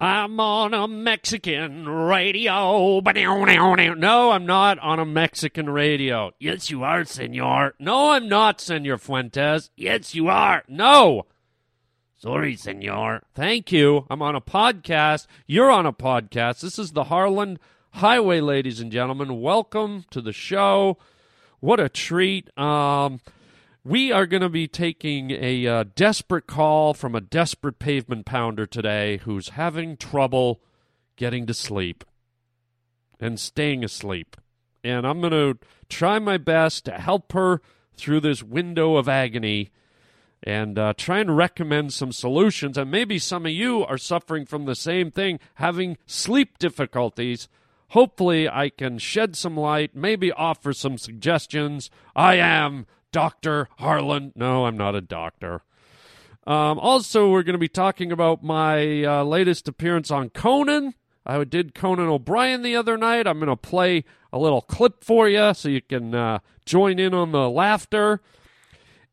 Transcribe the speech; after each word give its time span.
I'm 0.00 0.38
on 0.38 0.74
a 0.74 0.86
Mexican 0.86 1.88
radio. 1.88 3.00
No, 3.00 4.30
I'm 4.30 4.46
not 4.46 4.78
on 4.78 5.00
a 5.00 5.04
Mexican 5.04 5.68
radio. 5.68 6.30
Yes, 6.38 6.70
you 6.70 6.84
are, 6.84 7.04
senor. 7.04 7.74
No, 7.80 8.12
I'm 8.12 8.28
not, 8.28 8.60
Senor 8.60 8.98
Fuentes. 8.98 9.70
Yes, 9.76 10.14
you 10.14 10.28
are. 10.28 10.62
No. 10.68 11.26
Sorry, 12.16 12.54
senor. 12.54 13.24
Thank 13.34 13.72
you. 13.72 14.06
I'm 14.08 14.22
on 14.22 14.36
a 14.36 14.40
podcast. 14.40 15.26
You're 15.48 15.70
on 15.70 15.84
a 15.84 15.92
podcast. 15.92 16.60
This 16.60 16.78
is 16.78 16.92
the 16.92 17.04
Harland 17.04 17.58
Highway, 17.94 18.38
ladies 18.38 18.78
and 18.78 18.92
gentlemen. 18.92 19.40
Welcome 19.40 20.04
to 20.10 20.20
the 20.20 20.32
show. 20.32 20.96
What 21.58 21.80
a 21.80 21.88
treat. 21.88 22.56
Um, 22.56 23.18
we 23.88 24.12
are 24.12 24.26
going 24.26 24.42
to 24.42 24.50
be 24.50 24.68
taking 24.68 25.30
a 25.30 25.66
uh, 25.66 25.84
desperate 25.94 26.46
call 26.46 26.92
from 26.92 27.14
a 27.14 27.22
desperate 27.22 27.78
pavement 27.78 28.26
pounder 28.26 28.66
today 28.66 29.16
who's 29.24 29.50
having 29.50 29.96
trouble 29.96 30.60
getting 31.16 31.46
to 31.46 31.54
sleep 31.54 32.04
and 33.18 33.40
staying 33.40 33.82
asleep. 33.82 34.36
And 34.84 35.06
I'm 35.06 35.22
going 35.22 35.32
to 35.32 35.58
try 35.88 36.18
my 36.18 36.36
best 36.36 36.84
to 36.84 36.92
help 36.92 37.32
her 37.32 37.62
through 37.96 38.20
this 38.20 38.42
window 38.42 38.96
of 38.96 39.08
agony 39.08 39.70
and 40.42 40.78
uh, 40.78 40.92
try 40.94 41.20
and 41.20 41.34
recommend 41.34 41.94
some 41.94 42.12
solutions. 42.12 42.76
And 42.76 42.90
maybe 42.90 43.18
some 43.18 43.46
of 43.46 43.52
you 43.52 43.86
are 43.86 43.96
suffering 43.96 44.44
from 44.44 44.66
the 44.66 44.74
same 44.74 45.10
thing, 45.10 45.40
having 45.54 45.96
sleep 46.06 46.58
difficulties. 46.58 47.48
Hopefully, 47.92 48.46
I 48.50 48.68
can 48.68 48.98
shed 48.98 49.34
some 49.34 49.56
light, 49.56 49.96
maybe 49.96 50.30
offer 50.30 50.74
some 50.74 50.98
suggestions. 50.98 51.90
I 52.14 52.34
am 52.34 52.86
Dr. 53.12 53.68
Harland. 53.78 54.32
No, 54.34 54.66
I'm 54.66 54.76
not 54.76 54.94
a 54.94 55.00
doctor. 55.00 55.62
Um, 56.46 56.78
also, 56.78 57.30
we're 57.30 57.42
going 57.42 57.54
to 57.54 57.58
be 57.58 57.68
talking 57.68 58.10
about 58.10 58.42
my 58.42 59.04
uh, 59.04 59.22
latest 59.22 59.68
appearance 59.68 60.10
on 60.10 60.30
Conan. 60.30 60.94
I 61.26 61.44
did 61.44 61.74
Conan 61.74 62.08
O'Brien 62.08 62.62
the 62.62 62.74
other 62.74 62.96
night. 62.96 63.26
I'm 63.26 63.38
going 63.38 63.48
to 63.50 63.56
play 63.56 64.04
a 64.32 64.38
little 64.38 64.62
clip 64.62 65.04
for 65.04 65.28
you 65.28 65.52
so 65.52 65.68
you 65.68 65.82
can 65.82 66.14
uh, 66.14 66.38
join 66.64 66.98
in 66.98 67.12
on 67.12 67.32
the 67.32 67.50
laughter. 67.50 68.22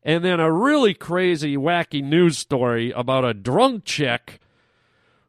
And 0.02 0.24
then 0.24 0.40
a 0.40 0.50
really 0.50 0.94
crazy, 0.94 1.56
wacky 1.56 2.02
news 2.02 2.38
story 2.38 2.90
about 2.92 3.24
a 3.24 3.34
drunk 3.34 3.84
chick 3.84 4.40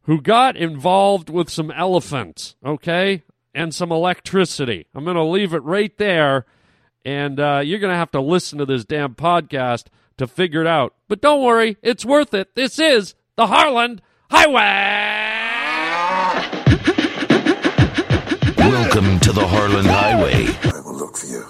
who 0.04 0.22
got 0.22 0.56
involved 0.56 1.30
with 1.30 1.50
some 1.50 1.72
elephants, 1.72 2.56
okay, 2.66 3.24
and 3.54 3.76
some 3.76 3.92
electricity. 3.92 4.88
I'm 4.96 5.04
going 5.04 5.18
to 5.18 5.24
leave 5.24 5.54
it 5.54 5.64
right 5.64 5.98
there 5.98 6.46
and 7.08 7.40
uh, 7.40 7.62
you're 7.64 7.80
going 7.80 7.94
to 7.94 7.98
have 7.98 8.12
to 8.12 8.20
listen 8.20 8.60
to 8.60 8.66
this 8.66 8.84
damn 8.84 9.16
podcast 9.16 9.86
to 10.18 10.28
figure 10.28 10.60
it 10.60 10.68
out. 10.68 10.94
But 11.08 11.22
don't 11.22 11.42
worry, 11.42 11.78
it's 11.82 12.04
worth 12.04 12.34
it. 12.34 12.54
This 12.54 12.80
is 12.80 13.16
the 13.38 13.48
Harland 13.48 14.02
Highway. 14.30 15.24
Welcome 18.58 19.22
to 19.22 19.32
the 19.32 19.48
Harland 19.48 19.88
Highway. 19.88 20.48
I 20.64 20.82
will 20.82 20.96
look 20.98 21.16
for 21.16 21.28
you. 21.28 21.46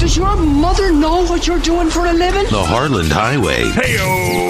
Does 0.00 0.16
your 0.16 0.34
mother 0.36 0.90
know 0.90 1.24
what 1.24 1.46
you're 1.46 1.60
doing 1.60 1.88
for 1.88 2.06
a 2.06 2.12
living? 2.12 2.50
The 2.50 2.64
Harland 2.64 3.12
Highway. 3.12 3.62
Hey, 3.70 3.96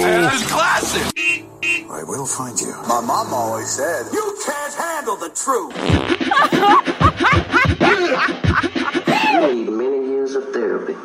That's 0.01 0.51
classic. 0.51 1.03
I 1.87 2.03
will 2.03 2.25
find 2.25 2.59
you. 2.59 2.73
My 2.87 2.99
mom 3.01 3.31
always 3.31 3.69
said, 3.69 4.07
"You 4.11 4.39
can't 4.43 4.73
handle 4.73 5.17
the 5.17 5.29
truth." 5.35 5.77
of 10.41 10.53
therapy. 10.53 10.95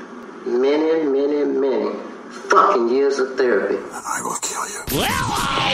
Many, 0.47 1.05
many, 1.05 1.45
many 1.45 1.97
fucking 2.51 2.89
years 2.89 3.19
of 3.19 3.37
therapy. 3.37 3.77
I 3.93 4.21
will 4.23 4.37
kill 4.41 4.67
you. 4.69 4.81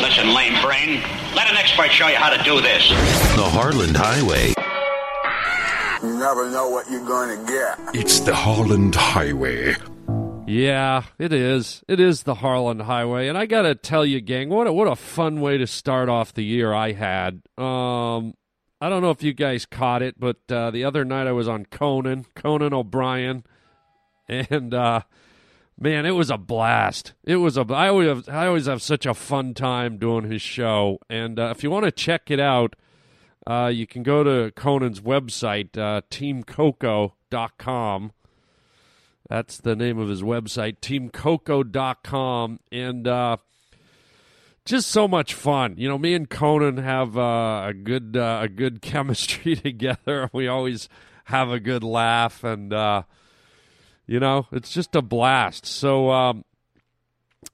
Listen, 0.02 0.34
lame 0.34 0.60
brain. 0.62 1.02
Let 1.34 1.48
an 1.48 1.56
expert 1.56 1.90
show 1.90 2.08
you 2.08 2.16
how 2.16 2.30
to 2.30 2.42
do 2.42 2.60
this. 2.60 2.88
The 3.36 3.48
Harland 3.48 3.96
Highway. 3.96 4.54
You 6.02 6.18
never 6.18 6.50
know 6.50 6.68
what 6.70 6.90
you're 6.90 7.06
going 7.06 7.38
to 7.38 7.46
get. 7.46 7.78
It's 7.94 8.20
the 8.20 8.34
Harland 8.34 8.94
Highway. 8.94 9.76
Yeah, 10.46 11.04
it 11.18 11.32
is. 11.32 11.84
It 11.86 12.00
is 12.00 12.24
the 12.24 12.34
Harland 12.36 12.82
Highway, 12.82 13.28
and 13.28 13.38
I 13.38 13.46
gotta 13.46 13.76
tell 13.76 14.04
you, 14.04 14.20
gang, 14.20 14.48
what 14.48 14.66
a, 14.66 14.72
what 14.72 14.88
a 14.88 14.96
fun 14.96 15.40
way 15.40 15.56
to 15.56 15.66
start 15.68 16.08
off 16.08 16.34
the 16.34 16.44
year 16.44 16.74
I 16.74 16.92
had. 16.92 17.42
Um, 17.56 18.34
I 18.80 18.88
don't 18.88 19.02
know 19.02 19.10
if 19.10 19.22
you 19.22 19.32
guys 19.32 19.64
caught 19.64 20.02
it, 20.02 20.18
but 20.18 20.38
uh, 20.50 20.72
the 20.72 20.82
other 20.82 21.04
night 21.04 21.28
I 21.28 21.32
was 21.32 21.46
on 21.46 21.64
Conan, 21.66 22.26
Conan 22.34 22.74
O'Brien, 22.74 23.44
and 24.50 24.74
uh, 24.74 25.00
man, 25.78 26.06
it 26.06 26.12
was 26.12 26.30
a 26.30 26.38
blast. 26.38 27.12
It 27.24 27.36
was 27.36 27.56
a. 27.56 27.66
I 27.70 27.88
always 27.88 28.08
have, 28.08 28.28
I 28.28 28.46
always 28.46 28.66
have 28.66 28.82
such 28.82 29.06
a 29.06 29.14
fun 29.14 29.54
time 29.54 29.98
doing 29.98 30.30
his 30.30 30.42
show, 30.42 30.98
and 31.08 31.38
uh, 31.38 31.52
if 31.54 31.62
you 31.62 31.70
want 31.70 31.84
to 31.84 31.92
check 31.92 32.30
it 32.30 32.40
out, 32.40 32.76
uh, 33.46 33.70
you 33.72 33.86
can 33.86 34.02
go 34.02 34.22
to 34.22 34.52
Conan's 34.52 35.00
website, 35.00 35.76
uh, 35.76 36.02
teamcoco.com. 36.10 38.12
That's 39.28 39.58
the 39.58 39.74
name 39.74 39.98
of 39.98 40.08
his 40.08 40.22
website, 40.22 40.78
teamcoco.com, 40.80 42.60
and 42.70 43.08
uh, 43.08 43.36
just 44.64 44.88
so 44.88 45.08
much 45.08 45.34
fun. 45.34 45.74
You 45.78 45.88
know, 45.88 45.98
me 45.98 46.14
and 46.14 46.28
Conan 46.28 46.76
have 46.76 47.16
uh, 47.16 47.64
a 47.68 47.74
good 47.74 48.16
uh, 48.16 48.40
a 48.42 48.48
good 48.48 48.82
chemistry 48.82 49.56
together. 49.56 50.30
We 50.32 50.48
always 50.48 50.88
have 51.26 51.50
a 51.50 51.60
good 51.60 51.82
laugh, 51.82 52.44
and 52.44 52.72
uh, 52.72 53.02
you 54.12 54.20
know, 54.20 54.46
it's 54.52 54.70
just 54.70 54.94
a 54.94 55.02
blast. 55.02 55.64
So. 55.64 56.10
Um, 56.10 56.44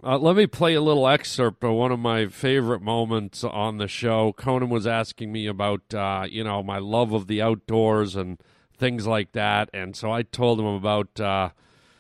uh, 0.05 0.19
let 0.19 0.37
me 0.37 0.47
play 0.47 0.75
a 0.75 0.81
little 0.81 1.09
excerpt 1.09 1.65
of 1.65 1.73
one 1.73 1.91
of 1.91 1.99
my 1.99 2.27
favorite 2.27 2.83
moments 2.83 3.43
on 3.43 3.79
the 3.79 3.89
show. 3.89 4.33
Conan 4.33 4.69
was 4.69 4.87
asking 4.87 5.33
me 5.33 5.47
about, 5.47 5.93
uh, 5.93 6.25
you 6.29 6.45
know, 6.45 6.63
my 6.63 6.79
love 6.79 7.13
of 7.13 7.27
the 7.27 7.43
outdoors 7.43 8.15
and 8.15 8.39
things 8.77 9.09
like 9.09 9.33
that, 9.33 9.71
and 9.73 9.97
so 9.97 10.13
I 10.13 10.23
told 10.23 10.61
him 10.61 10.67
about 10.67 11.19
uh, 11.19 11.49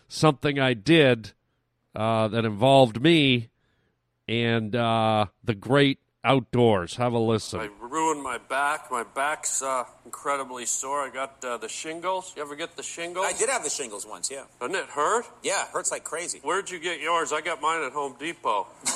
something 0.06 0.60
I 0.60 0.74
did 0.74 1.32
uh, 1.96 2.28
that 2.28 2.44
involved 2.44 3.02
me 3.02 3.48
and 4.28 4.76
uh, 4.76 5.26
the 5.42 5.54
great 5.54 5.98
outdoors. 6.28 6.96
Have 6.96 7.14
a 7.14 7.18
listen. 7.18 7.58
I 7.60 7.70
ruined 7.80 8.22
my 8.22 8.36
back. 8.36 8.90
My 8.90 9.02
back's 9.02 9.62
uh, 9.62 9.84
incredibly 10.04 10.66
sore. 10.66 11.00
I 11.00 11.10
got 11.10 11.42
uh, 11.42 11.56
the 11.56 11.68
shingles. 11.68 12.34
You 12.36 12.42
ever 12.42 12.54
get 12.54 12.76
the 12.76 12.82
shingles? 12.82 13.24
I 13.26 13.32
did 13.32 13.48
have 13.48 13.64
the 13.64 13.70
shingles 13.70 14.06
once, 14.06 14.30
yeah. 14.30 14.44
Doesn't 14.60 14.76
it 14.76 14.84
hurt? 14.90 15.24
Yeah, 15.42 15.62
it 15.62 15.68
hurts 15.72 15.90
like 15.90 16.04
crazy. 16.04 16.40
Where'd 16.42 16.70
you 16.70 16.78
get 16.78 17.00
yours? 17.00 17.32
I 17.32 17.40
got 17.40 17.62
mine 17.62 17.82
at 17.82 17.92
Home 17.92 18.14
Depot. 18.18 18.66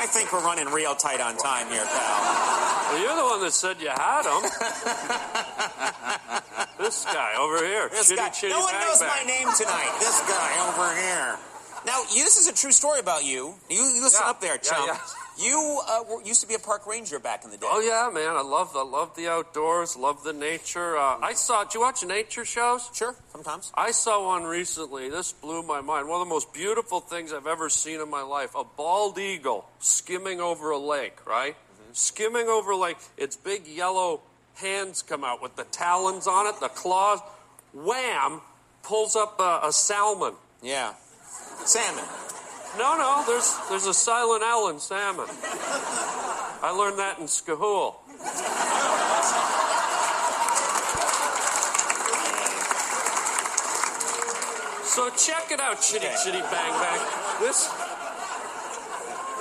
I 0.00 0.06
think 0.06 0.32
we're 0.32 0.44
running 0.44 0.66
real 0.66 0.94
tight 0.94 1.20
on 1.20 1.36
time 1.36 1.68
here, 1.68 1.84
pal. 1.84 2.67
Well, 2.90 3.00
you're 3.02 3.16
the 3.16 3.24
one 3.24 3.40
that 3.42 3.52
said 3.52 3.76
you 3.80 3.88
had 3.90 4.22
them. 4.24 4.42
this 6.78 7.04
guy 7.04 7.34
over 7.38 7.64
here. 7.64 7.88
This 7.90 8.08
chitty, 8.08 8.20
guy. 8.20 8.28
chitty, 8.30 8.52
no 8.52 8.60
one 8.60 8.74
knows 8.74 9.00
my 9.00 9.22
name 9.26 9.48
tonight. 9.56 9.96
This 10.00 10.20
guy 10.28 10.68
over 10.68 10.94
here. 11.00 11.36
Now, 11.86 12.02
you, 12.12 12.24
this 12.24 12.36
is 12.38 12.48
a 12.48 12.54
true 12.54 12.72
story 12.72 12.98
about 13.00 13.24
you. 13.24 13.54
You, 13.70 13.76
you 13.76 14.02
listen 14.02 14.20
Yeah, 14.24 14.30
up 14.30 14.40
there, 14.40 14.54
yeah, 14.54 14.58
chum. 14.58 14.84
yeah. 14.86 14.98
You 15.40 15.80
uh, 15.88 16.02
were, 16.10 16.22
used 16.24 16.40
to 16.40 16.48
be 16.48 16.54
a 16.54 16.58
park 16.58 16.84
ranger 16.86 17.20
back 17.20 17.44
in 17.44 17.50
the 17.50 17.56
day. 17.56 17.66
Oh 17.70 17.80
yeah, 17.80 18.10
man! 18.12 18.34
I 18.36 18.42
love 18.42 18.72
I 18.74 18.82
love 18.82 19.14
the 19.14 19.28
outdoors, 19.28 19.96
love 19.96 20.24
the 20.24 20.32
nature. 20.32 20.96
Uh, 20.96 21.18
I 21.22 21.34
saw. 21.34 21.62
Did 21.62 21.74
you 21.74 21.80
watch 21.80 22.02
nature 22.04 22.44
shows? 22.44 22.90
Sure, 22.92 23.14
sometimes. 23.30 23.70
I 23.76 23.92
saw 23.92 24.26
one 24.26 24.42
recently. 24.42 25.08
This 25.10 25.32
blew 25.32 25.62
my 25.62 25.80
mind. 25.80 26.08
One 26.08 26.20
of 26.20 26.26
the 26.26 26.34
most 26.34 26.52
beautiful 26.52 26.98
things 26.98 27.32
I've 27.32 27.46
ever 27.46 27.68
seen 27.68 28.00
in 28.00 28.10
my 28.10 28.22
life. 28.22 28.56
A 28.56 28.64
bald 28.64 29.16
eagle 29.18 29.64
skimming 29.78 30.40
over 30.40 30.72
a 30.72 30.78
lake, 30.78 31.24
right? 31.24 31.54
Skimming 31.92 32.48
over 32.48 32.74
like. 32.74 32.98
Its 33.16 33.36
big 33.36 33.66
yellow 33.66 34.22
hands 34.54 35.02
come 35.02 35.24
out 35.24 35.40
with 35.42 35.56
the 35.56 35.64
talons 35.64 36.26
on 36.26 36.46
it, 36.46 36.60
the 36.60 36.68
claws. 36.68 37.20
Wham! 37.72 38.40
Pulls 38.82 39.16
up 39.16 39.38
a, 39.40 39.60
a 39.64 39.72
salmon. 39.72 40.34
Yeah. 40.62 40.94
Salmon. 41.64 42.04
No, 42.76 42.96
no, 42.96 43.24
there's 43.26 43.56
there's 43.68 43.86
a 43.86 43.94
silent 43.94 44.42
L 44.42 44.68
in 44.68 44.78
salmon. 44.78 45.26
I 46.60 46.70
learned 46.76 46.98
that 46.98 47.18
in 47.18 47.24
Skahool. 47.24 47.96
So 54.84 55.10
check 55.10 55.50
it 55.52 55.60
out, 55.60 55.80
chitty 55.80 56.08
chitty 56.24 56.40
bang 56.40 56.72
bang. 56.80 57.00
This 57.40 57.70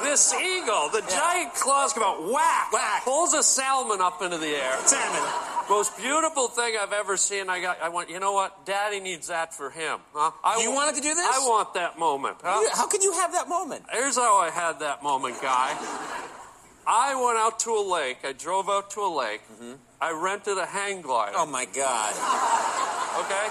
this 0.09 0.33
eagle, 0.33 0.89
the 0.89 1.01
giant 1.09 1.53
claws 1.53 1.93
come 1.93 2.03
out, 2.03 2.23
whack, 2.31 2.71
Whack. 2.71 3.03
pulls 3.03 3.33
a 3.33 3.43
salmon 3.43 3.99
up 4.01 4.21
into 4.21 4.37
the 4.37 4.47
air. 4.47 4.77
Salmon. 4.85 5.21
Most 5.69 5.97
beautiful 5.97 6.47
thing 6.47 6.75
I've 6.81 6.93
ever 6.93 7.17
seen. 7.17 7.49
I 7.49 7.59
got. 7.61 7.81
I 7.81 7.89
went. 7.89 8.09
You 8.09 8.19
know 8.21 8.31
what? 8.31 8.65
Daddy 8.65 8.99
needs 9.01 9.27
that 9.27 9.53
for 9.53 9.69
him. 9.69 9.99
Huh? 10.13 10.31
I 10.43 10.61
You 10.61 10.69
wa- 10.69 10.75
wanted 10.77 10.95
to 10.95 11.01
do 11.01 11.13
this? 11.13 11.25
I 11.27 11.39
want 11.39 11.73
that 11.73 11.99
moment. 11.99 12.37
Huh? 12.41 12.61
You- 12.61 12.69
How 12.73 12.87
can 12.87 13.01
you 13.01 13.11
have 13.13 13.33
that 13.33 13.49
moment? 13.49 13.83
Here's 13.91 14.15
how 14.15 14.37
I 14.37 14.49
had 14.49 14.79
that 14.79 15.03
moment, 15.03 15.41
guy. 15.41 15.75
I 16.87 17.15
went 17.21 17.37
out 17.37 17.59
to 17.61 17.71
a 17.71 17.83
lake. 17.85 18.19
I 18.23 18.31
drove 18.31 18.69
out 18.69 18.91
to 18.91 19.01
a 19.01 19.11
lake. 19.13 19.41
Mm-hmm. 19.51 19.73
I 19.99 20.11
rented 20.11 20.57
a 20.57 20.65
hang 20.65 21.01
glider. 21.01 21.33
Oh 21.35 21.45
my 21.45 21.65
God. 21.65 22.13
Okay? 23.17 23.47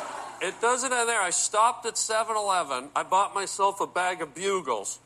It 0.49 0.61
doesn't 0.61 0.93
end 0.93 1.09
there. 1.09 1.21
I 1.21 1.31
stopped 1.31 1.87
at 1.87 1.99
7 1.99 2.37
Eleven. 2.37 2.89
I 2.95 3.03
bought 3.03 3.35
myself 3.35 3.81
a 3.81 3.87
bag 3.87 4.23
of 4.23 4.33
bugles. 4.33 5.01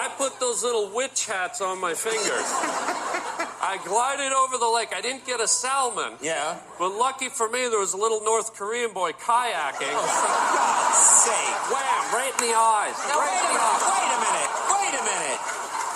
I 0.00 0.10
put 0.16 0.38
those 0.58 0.64
little 0.64 0.90
witch 0.94 1.26
hats 1.26 1.60
on 1.60 1.80
my 1.80 1.94
fingers. 1.94 2.48
I 3.60 3.78
glided 3.84 4.32
over 4.32 4.58
the 4.58 4.66
lake. 4.66 4.90
I 4.94 5.00
didn't 5.00 5.24
get 5.26 5.40
a 5.40 5.46
salmon. 5.46 6.14
Yeah. 6.22 6.58
But 6.78 6.90
lucky 6.90 7.28
for 7.28 7.48
me, 7.48 7.68
there 7.68 7.78
was 7.78 7.92
a 7.92 7.96
little 7.96 8.20
North 8.22 8.54
Korean 8.54 8.92
boy 8.92 9.12
kayaking. 9.12 9.92
Oh, 9.94 10.02
for 10.02 10.34
God's 10.58 10.98
sake. 10.98 11.58
Wham! 11.70 12.02
Right 12.14 12.32
in 12.34 12.42
the 12.48 12.54
eyes. 12.58 12.96
Now, 13.06 13.18
right 13.22 13.30
wait 13.30 13.38
in 13.38 13.50
a 13.50 13.54
the 13.54 13.58
minute. 13.58 13.70
eyes. 13.70 13.86
Wait 13.86 14.10
a 14.10 14.18
minute. 14.18 14.50
Wait 14.74 14.94
a 14.98 15.04
minute. 15.06 15.40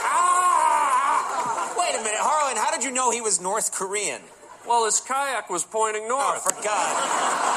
Ah! 0.07 1.75
Wait 1.79 1.95
a 1.99 2.03
minute. 2.05 2.21
Harland, 2.23 2.59
how 2.59 2.71
did 2.71 2.85
you 2.85 2.91
know 2.91 3.11
he 3.11 3.21
was 3.21 3.41
North 3.41 3.73
Korean? 3.73 4.21
Well, 4.67 4.85
his 4.85 5.01
kayak 5.01 5.51
was 5.51 5.65
pointing 5.65 6.07
north. 6.07 6.43
Oh, 6.47 6.51
for 6.51 6.63
God. 6.63 7.52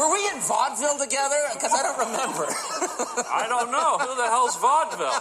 Were 0.00 0.10
we 0.10 0.26
in 0.30 0.40
vaudeville 0.40 0.96
together? 0.96 1.36
Because 1.52 1.74
I 1.74 1.82
don't 1.82 1.98
remember. 1.98 2.46
I 3.30 3.44
don't 3.50 3.70
know. 3.70 3.98
Who 3.98 4.16
the 4.16 4.28
hell's 4.30 4.56
vaudeville? 4.56 5.12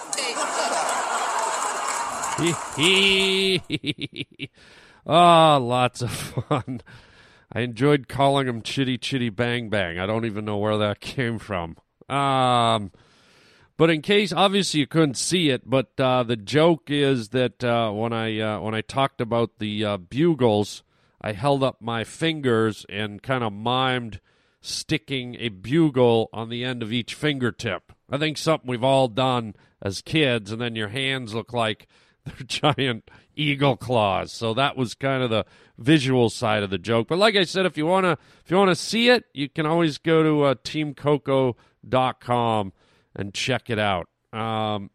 oh, 5.06 5.60
lots 5.62 6.02
of 6.02 6.12
fun. 6.12 6.80
I 7.52 7.60
enjoyed 7.60 8.08
calling 8.08 8.48
him 8.48 8.62
Chitty 8.62 8.98
Chitty 8.98 9.30
Bang 9.32 9.70
Bang. 9.70 10.00
I 10.00 10.06
don't 10.06 10.24
even 10.24 10.46
know 10.46 10.56
where 10.58 10.78
that 10.78 11.02
came 11.02 11.40
from. 11.40 11.76
Um, 12.08 12.92
but 13.76 13.90
in 13.90 14.02
case, 14.02 14.32
obviously, 14.32 14.80
you 14.80 14.88
couldn't 14.88 15.18
see 15.18 15.50
it, 15.50 15.70
but 15.70 15.92
uh, 16.00 16.24
the 16.24 16.38
joke 16.38 16.90
is 16.90 17.30
that 17.30 17.62
uh, 17.66 17.92
when 17.92 18.14
I 18.14 18.40
uh, 18.40 18.62
when 18.62 18.74
I 18.74 18.80
talked 18.80 19.20
about 19.20 19.60
the 19.60 19.84
uh, 19.84 19.98
bugles, 19.98 20.84
I 21.22 21.34
held 21.34 21.64
up 21.64 21.82
my 21.82 22.06
fingers 22.06 22.86
and 22.88 23.22
kind 23.22 23.44
of 23.44 23.52
mimed 23.52 24.20
sticking 24.62 25.36
a 25.36 25.50
bugle 25.50 26.30
on 26.34 26.50
the 26.50 26.64
end 26.64 26.84
of 26.84 26.92
each 26.92 27.14
fingertip. 27.14 27.94
I 28.10 28.18
think 28.18 28.38
something 28.38 28.70
we've 28.70 28.84
all 28.84 29.08
done 29.08 29.56
as 29.82 30.02
kids, 30.02 30.52
and 30.52 30.62
then 30.62 30.76
your 30.76 30.90
hands 30.90 31.34
look 31.34 31.54
like 31.54 31.88
they're 32.26 32.46
giant 32.46 33.10
eagle 33.36 33.78
claws. 33.78 34.32
So 34.32 34.54
that 34.54 34.78
was 34.78 34.94
kind 34.94 35.24
of 35.24 35.30
the 35.30 35.46
visual 35.78 36.30
side 36.30 36.64
of 36.64 36.70
the 36.70 36.78
joke. 36.78 37.08
But 37.08 37.20
like 37.20 37.36
I 37.36 37.44
said, 37.44 37.66
if 37.66 37.78
you 37.78 37.86
wanna 37.86 38.18
if 38.44 38.52
you 38.52 38.58
wanna 38.58 38.76
see 38.76 39.10
it, 39.10 39.26
you 39.34 39.48
can 39.48 39.66
always 39.66 39.98
go 39.98 40.24
to 40.24 40.44
uh, 40.44 40.56
teamcoco.com 40.56 42.74
and 43.16 43.34
check 43.34 43.70
it 43.70 43.80
out. 43.80 44.08
Um, 44.34 44.92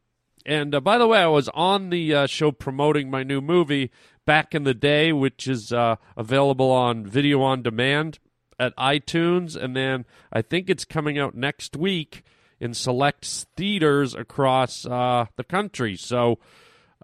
and 0.46 0.74
uh, 0.74 0.80
by 0.80 0.98
the 0.98 1.06
way, 1.06 1.20
I 1.20 1.26
was 1.26 1.48
on 1.54 1.88
the 1.88 2.14
uh, 2.14 2.26
show 2.26 2.52
promoting 2.52 3.10
my 3.10 3.22
new 3.22 3.40
movie 3.40 3.90
back 4.26 4.54
in 4.54 4.64
the 4.64 4.74
day, 4.74 5.12
which 5.12 5.48
is 5.48 5.72
uh, 5.72 5.96
available 6.16 6.70
on 6.70 7.06
video 7.06 7.40
on 7.40 7.62
demand 7.62 8.18
at 8.58 8.76
iTunes, 8.76 9.56
and 9.56 9.76
then 9.76 10.04
I 10.32 10.42
think 10.42 10.70
it's 10.70 10.84
coming 10.84 11.18
out 11.18 11.34
next 11.34 11.76
week 11.76 12.24
in 12.60 12.74
select 12.74 13.26
theaters 13.56 14.14
across 14.14 14.86
uh, 14.86 15.26
the 15.36 15.44
country. 15.44 15.96
So, 15.96 16.38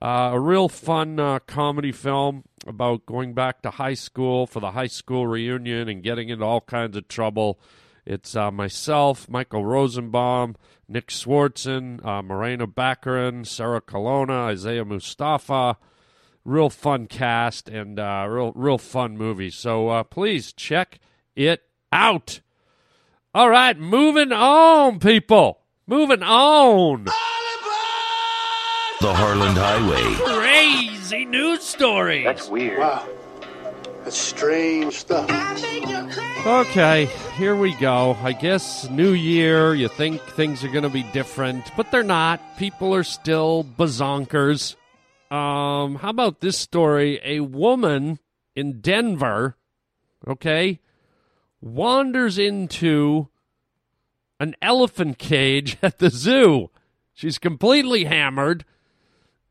uh, 0.00 0.31
a 0.32 0.41
real 0.41 0.69
fun 0.69 1.20
uh, 1.20 1.41
comedy 1.41 1.93
film 1.93 2.44
about 2.67 3.06
going 3.06 3.35
back 3.35 3.62
to 3.62 3.70
high 3.70 3.94
school 3.94 4.47
for 4.47 4.61
the 4.61 4.70
high 4.70 4.87
school 4.87 5.26
reunion 5.26 5.88
and 5.88 6.02
getting 6.02 6.29
into 6.29 6.44
all 6.44 6.61
kinds 6.61 6.97
of 6.97 7.08
trouble. 7.08 7.58
It's 8.06 8.35
uh, 8.35 8.50
myself, 8.50 9.29
Michael 9.29 9.64
Rosenbaum, 9.64 10.56
Nick 10.88 11.08
Swardson, 11.08 12.05
uh, 12.05 12.23
Morena 12.23 12.67
Baccarin, 12.67 13.47
Sarah 13.47 13.81
Colonna, 13.81 14.47
Isaiah 14.47 14.85
Mustafa. 14.85 15.76
Real 16.43 16.70
fun 16.70 17.06
cast 17.06 17.69
and 17.69 18.00
uh, 18.00 18.26
real 18.26 18.52
real 18.55 18.79
fun 18.79 19.19
movie. 19.19 19.50
So 19.50 19.91
uh, 19.91 20.05
please 20.05 20.55
check 20.55 20.99
it 21.37 21.62
out. 21.93 22.41
All 23.35 23.49
right, 23.49 23.79
moving 23.79 24.32
on, 24.32 24.99
people. 24.99 25.61
Moving 25.87 26.23
on. 26.23 27.05
The 29.00 29.15
Harland 29.15 29.56
Highway. 29.56 30.15
Crazy 30.38 31.25
news 31.25 31.62
story. 31.62 32.25
That's 32.25 32.49
weird. 32.49 32.79
Wow. 32.79 33.09
That's 34.05 34.19
strange 34.19 34.94
stuff. 34.94 35.31
Okay, 36.47 37.06
here 37.37 37.55
we 37.55 37.75
go. 37.75 38.17
I 38.23 38.33
guess 38.33 38.88
new 38.88 39.12
year, 39.12 39.75
you 39.75 39.88
think 39.88 40.23
things 40.23 40.65
are 40.65 40.69
going 40.69 40.85
to 40.85 40.88
be 40.88 41.03
different, 41.12 41.71
but 41.76 41.91
they're 41.91 42.03
not. 42.03 42.41
People 42.56 42.94
are 42.94 43.05
still 43.05 43.65
bazonkers. 43.65 44.75
Um, 45.31 45.97
how 45.97 46.11
about 46.11 46.41
this 46.41 46.59
story? 46.59 47.21
A 47.23 47.41
woman 47.41 48.19
in 48.56 48.81
Denver, 48.81 49.56
okay, 50.26 50.81
wanders 51.61 52.39
into 52.39 53.29
an 54.39 54.55
elephant 54.62 55.19
cage 55.19 55.77
at 55.83 55.99
the 55.99 56.11
zoo. 56.11 56.71
She's 57.12 57.39
completely 57.39 58.05
hammered 58.05 58.65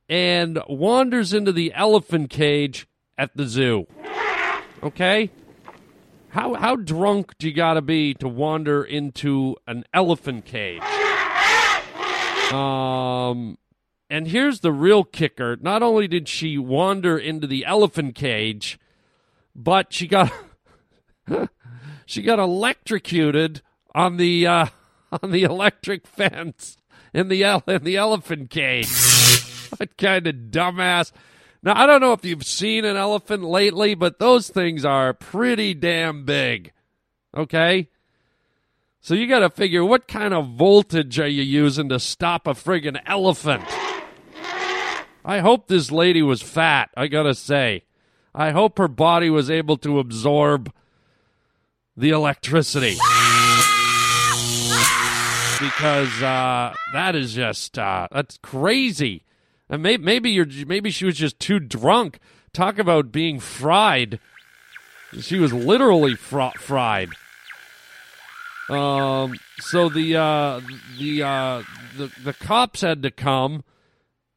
and 0.10 0.60
wanders 0.68 1.34
into 1.34 1.52
the 1.52 1.72
elephant 1.74 2.30
cage 2.32 2.88
at 3.18 3.36
the 3.38 3.46
zoo. 3.46 3.86
Okay? 4.82 5.30
How 6.30 6.56
how 6.56 6.76
drunk 6.76 7.38
do 7.38 7.48
you 7.48 7.54
got 7.54 7.74
to 7.76 7.82
be 7.82 8.14
to 8.16 8.28
wander 8.28 8.84
into 8.84 9.56
an 9.68 9.84
elephant 9.94 10.46
cage? 10.46 10.82
Um 12.52 13.58
and 14.10 14.28
here's 14.28 14.62
the 14.62 14.72
real 14.72 15.04
kicker. 15.04 15.58
Not 15.62 15.84
only 15.84 16.08
did 16.08 16.28
she 16.28 16.58
wander 16.58 17.18
into 17.18 17.46
the 17.46 17.66
elephant 17.66 18.16
cage, 18.16 18.80
but 19.56 19.94
she 19.94 20.08
got 20.08 20.32
she 22.10 22.24
got 22.24 22.40
electrocuted 22.40 23.62
on 23.94 24.18
the 24.18 24.48
uh, 24.48 24.66
on 25.22 25.30
the 25.30 25.44
electric 25.44 26.08
fence 26.08 26.76
in 27.14 27.28
the 27.28 27.44
ele- 27.44 27.64
in 27.68 27.84
the 27.84 27.98
elephant 27.98 28.50
cage. 28.50 28.90
what 29.78 29.96
kind 29.96 30.26
of 30.26 30.36
dumbass? 30.50 31.12
Now 31.62 31.80
I 31.80 31.86
don't 31.86 32.02
know 32.02 32.14
if 32.14 32.26
you've 32.26 32.48
seen 32.48 32.84
an 32.84 32.98
elephant 32.98 33.44
lately, 33.44 33.94
but 33.94 34.18
those 34.18 34.50
things 34.50 34.84
are 34.84 35.14
pretty 35.14 35.76
damn 35.76 36.26
big. 36.26 36.74
Okay? 37.38 37.90
So 39.02 39.14
you 39.14 39.28
got 39.28 39.40
to 39.40 39.50
figure 39.52 39.86
what 39.86 40.08
kind 40.08 40.34
of 40.34 40.50
voltage 40.50 41.20
are 41.20 41.28
you 41.28 41.44
using 41.44 41.90
to 41.90 42.00
stop 42.00 42.48
a 42.48 42.54
friggin' 42.54 43.00
elephant? 43.06 43.64
I 45.24 45.40
hope 45.40 45.68
this 45.68 45.92
lady 45.92 46.24
was 46.24 46.42
fat, 46.42 46.90
I 46.98 47.06
got 47.06 47.24
to 47.24 47.36
say. 47.36 47.84
I 48.34 48.50
hope 48.50 48.80
her 48.80 48.88
body 48.88 49.30
was 49.30 49.50
able 49.50 49.78
to 49.78 50.00
absorb 50.00 50.74
the 52.00 52.12
electricity. 52.12 52.96
because 55.60 56.24
uh, 56.24 56.74
that 56.94 57.16
is 57.16 57.34
just 57.34 57.78
uh, 57.78 58.08
that's 58.12 58.38
crazy. 58.42 59.26
And 59.70 59.84
maybe 59.84 60.04
maybe 60.04 60.32
you're 60.32 60.48
maybe 60.66 60.90
she 60.92 61.06
was 61.06 61.18
just 61.18 61.40
too 61.40 61.60
drunk. 61.60 62.20
Talk 62.54 62.80
about 62.80 63.12
being 63.12 63.40
fried. 63.40 64.20
She 65.20 65.38
was 65.40 65.54
literally 65.54 66.16
fr- 66.16 66.58
fried. 66.58 67.10
Um. 68.70 69.38
So 69.60 69.90
the 69.90 70.16
uh, 70.16 70.62
the 70.98 71.24
uh, 71.24 71.64
the 71.98 72.12
the 72.24 72.34
cops 72.34 72.82
had 72.82 73.04
to 73.04 73.12
come 73.12 73.64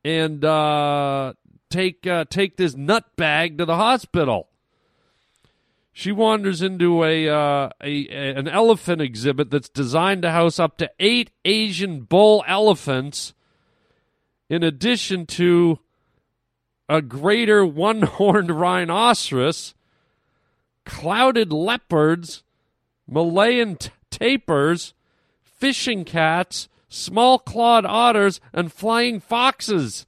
and 0.05 0.45
uh, 0.45 1.35
take 1.71 2.07
uh, 2.07 2.25
take 2.29 2.57
this 2.57 2.75
nut 2.75 3.05
bag 3.17 3.59
to 3.59 3.65
the 3.65 3.77
hospital. 3.77 4.49
She 5.93 6.11
wanders 6.11 6.63
into 6.63 7.05
a, 7.05 7.29
uh, 7.29 7.69
a, 7.83 8.09
a 8.09 8.35
an 8.35 8.49
elephant 8.49 9.03
exhibit 9.03 9.51
that's 9.51 9.69
designed 9.69 10.23
to 10.23 10.31
house 10.31 10.59
up 10.59 10.79
to 10.79 10.91
eight 10.99 11.31
Asian 11.45 12.01
bull 12.01 12.43
elephants, 12.47 13.35
in 14.49 14.63
addition 14.63 15.27
to 15.27 15.79
a 16.89 17.03
greater 17.03 17.65
one-horned 17.65 18.51
rhinoceros, 18.61 19.75
clouded 20.85 21.53
leopards, 21.53 22.43
Malayan 23.07 23.77
t- 23.77 23.91
tapirs, 24.11 24.95
fishing 25.43 26.05
cats, 26.05 26.69
small 26.89 27.39
clawed 27.39 27.85
otters, 27.85 28.41
and 28.53 28.73
flying 28.73 29.21
foxes. 29.21 30.07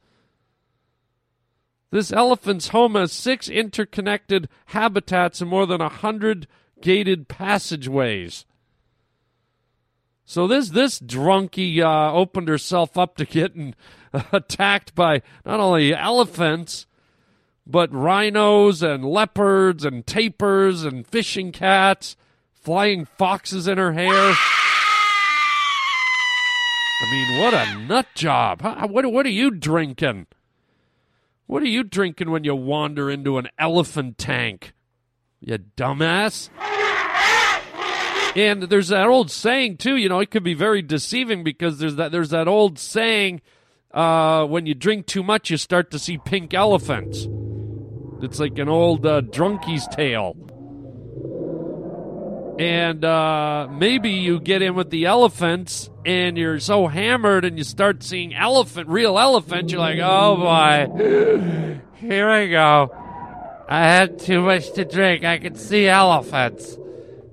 This 1.94 2.12
elephant's 2.12 2.68
home 2.70 2.96
has 2.96 3.12
six 3.12 3.48
interconnected 3.48 4.48
habitats 4.66 5.40
and 5.40 5.48
more 5.48 5.64
than 5.64 5.80
a 5.80 5.88
hundred 5.88 6.48
gated 6.80 7.28
passageways. 7.28 8.44
So 10.24 10.48
this 10.48 10.70
this 10.70 10.98
drunkie 10.98 11.78
uh, 11.78 12.12
opened 12.12 12.48
herself 12.48 12.98
up 12.98 13.16
to 13.18 13.24
getting 13.24 13.76
attacked 14.32 14.96
by 14.96 15.22
not 15.46 15.60
only 15.60 15.94
elephants, 15.94 16.88
but 17.64 17.94
rhinos 17.94 18.82
and 18.82 19.04
leopards 19.04 19.84
and 19.84 20.04
tapirs 20.04 20.84
and 20.84 21.06
fishing 21.06 21.52
cats, 21.52 22.16
flying 22.50 23.04
foxes 23.04 23.68
in 23.68 23.78
her 23.78 23.92
hair. 23.92 24.34
I 27.02 27.12
mean, 27.12 27.38
what 27.40 27.54
a 27.54 27.78
nut 27.86 28.08
job! 28.16 28.62
What 28.90 29.12
what 29.12 29.26
are 29.26 29.30
you 29.30 29.52
drinking? 29.52 30.26
What 31.54 31.62
are 31.62 31.66
you 31.66 31.84
drinking 31.84 32.32
when 32.32 32.42
you 32.42 32.56
wander 32.56 33.08
into 33.08 33.38
an 33.38 33.46
elephant 33.60 34.18
tank? 34.18 34.72
You 35.38 35.58
dumbass. 35.76 36.48
And 38.34 38.64
there's 38.64 38.88
that 38.88 39.06
old 39.06 39.30
saying 39.30 39.76
too, 39.76 39.94
you 39.94 40.08
know, 40.08 40.18
it 40.18 40.32
could 40.32 40.42
be 40.42 40.54
very 40.54 40.82
deceiving 40.82 41.44
because 41.44 41.78
there's 41.78 41.94
that 41.94 42.10
there's 42.10 42.30
that 42.30 42.48
old 42.48 42.80
saying 42.80 43.40
uh, 43.92 44.44
when 44.46 44.66
you 44.66 44.74
drink 44.74 45.06
too 45.06 45.22
much 45.22 45.48
you 45.48 45.56
start 45.56 45.92
to 45.92 45.98
see 46.00 46.18
pink 46.18 46.54
elephants. 46.54 47.28
It's 48.20 48.40
like 48.40 48.58
an 48.58 48.68
old 48.68 49.06
uh, 49.06 49.20
drunkie's 49.20 49.86
tale. 49.86 50.34
And 52.58 53.04
uh, 53.04 53.68
maybe 53.70 54.10
you 54.10 54.38
get 54.38 54.62
in 54.62 54.74
with 54.74 54.90
the 54.90 55.06
elephants 55.06 55.90
and 56.04 56.38
you're 56.38 56.60
so 56.60 56.86
hammered 56.86 57.44
and 57.44 57.58
you 57.58 57.64
start 57.64 58.02
seeing 58.02 58.34
elephant, 58.34 58.88
real 58.88 59.18
elephants, 59.18 59.72
you're 59.72 59.80
like, 59.80 59.98
oh 60.00 60.36
boy, 60.36 61.80
here 61.94 62.28
I 62.28 62.46
go. 62.46 62.94
I 63.68 63.80
had 63.80 64.18
too 64.18 64.42
much 64.42 64.72
to 64.72 64.84
drink. 64.84 65.24
I 65.24 65.38
can 65.38 65.56
see 65.56 65.88
elephants. 65.88 66.76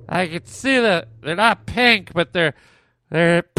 I 0.08 0.28
can 0.28 0.46
see 0.46 0.80
that 0.80 1.10
they're 1.22 1.36
not 1.36 1.66
pink, 1.66 2.13
but 2.13 2.34
they're 2.34 2.54
they're 3.10 3.44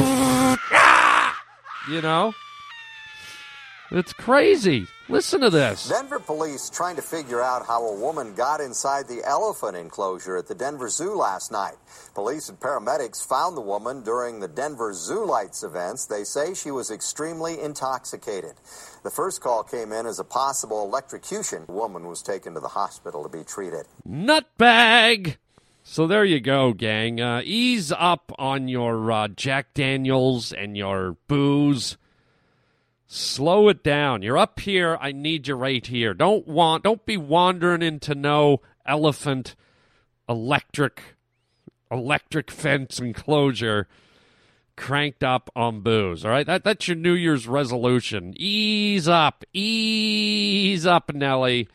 you 1.89 2.01
know. 2.01 2.35
It's 3.91 4.13
crazy. 4.15 4.87
Listen 5.13 5.43
to 5.43 5.51
this. 5.51 5.89
Denver 5.89 6.19
police 6.19 6.71
trying 6.71 6.97
to 6.97 7.03
figure 7.03 7.43
out 7.43 7.67
how 7.67 7.87
a 7.87 7.95
woman 7.95 8.35
got 8.35 8.61
inside 8.61 9.09
the 9.09 9.23
elephant 9.25 9.77
enclosure 9.77 10.37
at 10.37 10.49
the 10.49 10.55
Denver 10.55 10.89
Zoo 10.89 11.15
last 11.15 11.53
night. 11.53 11.75
Police 12.15 12.49
and 12.49 12.59
paramedics 12.59 13.27
found 13.27 13.57
the 13.57 13.61
woman 13.61 14.03
during 14.03 14.41
the 14.41 14.49
Denver 14.49 14.95
Zoo 14.95 15.25
Lights 15.27 15.63
events. 15.63 16.07
They 16.07 16.25
say 16.25 16.55
she 16.55 16.71
was 16.71 16.91
extremely 16.91 17.61
intoxicated. 17.61 18.55
The 19.03 19.11
first 19.11 19.43
call 19.43 19.63
came 19.63 19.93
in 19.93 20.07
as 20.07 20.19
a 20.19 20.25
possible 20.25 20.83
electrocution. 20.83 21.67
The 21.67 21.73
woman 21.73 22.07
was 22.07 22.23
taken 22.23 22.55
to 22.55 22.61
the 22.61 22.69
hospital 22.69 23.23
to 23.23 23.29
be 23.29 23.45
treated. 23.45 23.87
Nutbag! 24.09 25.37
So 25.85 26.07
there 26.07 26.25
you 26.25 26.41
go, 26.41 26.73
gang. 26.73 27.21
Uh, 27.21 27.43
ease 27.45 27.93
up 27.93 28.33
on 28.39 28.69
your 28.69 29.11
uh, 29.11 29.29
Jack 29.29 29.75
Daniels 29.75 30.53
and 30.53 30.77
your 30.77 31.17
booze. 31.27 31.97
Slow 33.15 33.69
it 33.69 33.85
down. 33.85 34.23
You're 34.23 34.39
up 34.39 34.59
here. 34.61 34.97
I 34.99 35.13
need 35.13 35.47
you 35.47 35.55
right 35.55 35.87
here. 35.87 36.15
Don't 36.15 36.49
want. 36.49 36.83
Don't 36.83 37.05
be 37.05 37.19
wandering 37.19 37.83
into 37.83 38.15
no 38.15 38.63
elephant, 38.87 39.55
electric, 40.27 41.17
electric 41.91 42.51
fence 42.51 42.99
enclosure, 42.99 43.87
cranked 44.79 45.23
up 45.23 45.51
on 45.55 45.83
booze. 45.83 46.25
All 46.25 46.31
right, 46.31 46.47
that 46.47 46.65
that's 46.65 46.89
your 46.89 46.97
New 46.97 47.13
Year's 47.13 47.47
resolution. 47.47 48.33
Ease 48.35 49.07
up, 49.09 49.45
ease 49.53 50.87
up, 50.87 51.13
Nelly, 51.13 51.69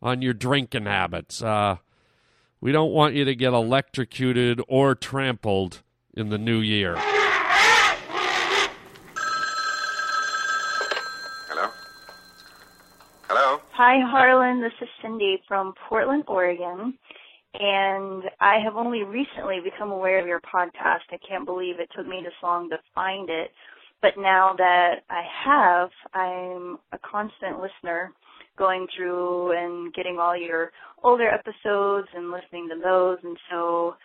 on 0.00 0.22
your 0.22 0.32
drinking 0.32 0.86
habits. 0.86 1.42
Uh, 1.42 1.78
we 2.60 2.70
don't 2.70 2.92
want 2.92 3.16
you 3.16 3.24
to 3.24 3.34
get 3.34 3.52
electrocuted 3.52 4.60
or 4.68 4.94
trampled 4.94 5.82
in 6.16 6.28
the 6.28 6.38
new 6.38 6.60
year. 6.60 6.96
Hello? 11.46 11.70
Hello? 13.28 13.60
Hi, 13.76 13.98
Harland. 14.08 14.62
This 14.62 14.70
is 14.80 14.88
Cindy 15.02 15.42
from 15.48 15.74
Portland, 15.88 16.22
Oregon. 16.28 16.96
And 17.54 18.22
I 18.40 18.58
have 18.62 18.76
only 18.76 19.02
recently 19.02 19.58
become 19.64 19.90
aware 19.90 20.20
of 20.20 20.28
your 20.28 20.40
podcast. 20.42 21.10
I 21.10 21.18
can't 21.28 21.44
believe 21.44 21.80
it 21.80 21.88
took 21.96 22.06
me 22.06 22.20
this 22.22 22.32
long 22.40 22.70
to 22.70 22.76
find 22.94 23.28
it. 23.28 23.50
But 24.00 24.12
now 24.16 24.54
that 24.56 25.00
I 25.10 25.22
have, 25.44 25.90
I'm 26.14 26.78
a 26.92 26.98
constant 27.02 27.58
listener 27.60 28.12
going 28.56 28.86
through 28.96 29.58
and 29.58 29.92
getting 29.92 30.18
all 30.20 30.36
your 30.36 30.70
older 31.02 31.28
episodes 31.28 32.06
and 32.14 32.30
listening 32.30 32.68
to 32.68 32.80
those. 32.80 33.18
And 33.24 33.36
so 33.50 33.96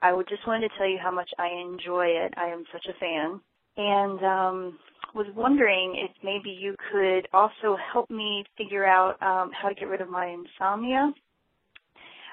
I 0.00 0.12
just 0.28 0.46
wanted 0.46 0.68
to 0.68 0.78
tell 0.78 0.88
you 0.88 0.98
how 1.02 1.10
much 1.10 1.30
I 1.40 1.48
enjoy 1.48 2.06
it. 2.06 2.34
I 2.36 2.50
am 2.50 2.62
such 2.72 2.86
a 2.88 2.96
fan. 3.00 3.40
And 3.78 4.22
um, 4.24 4.78
was 5.14 5.26
wondering 5.34 5.94
if 5.96 6.10
maybe 6.22 6.50
you 6.50 6.74
could 6.92 7.28
also 7.32 7.76
help 7.92 8.10
me 8.10 8.44
figure 8.56 8.84
out 8.84 9.20
um, 9.22 9.50
how 9.52 9.68
to 9.68 9.74
get 9.74 9.88
rid 9.88 10.00
of 10.00 10.10
my 10.10 10.26
insomnia. 10.26 11.12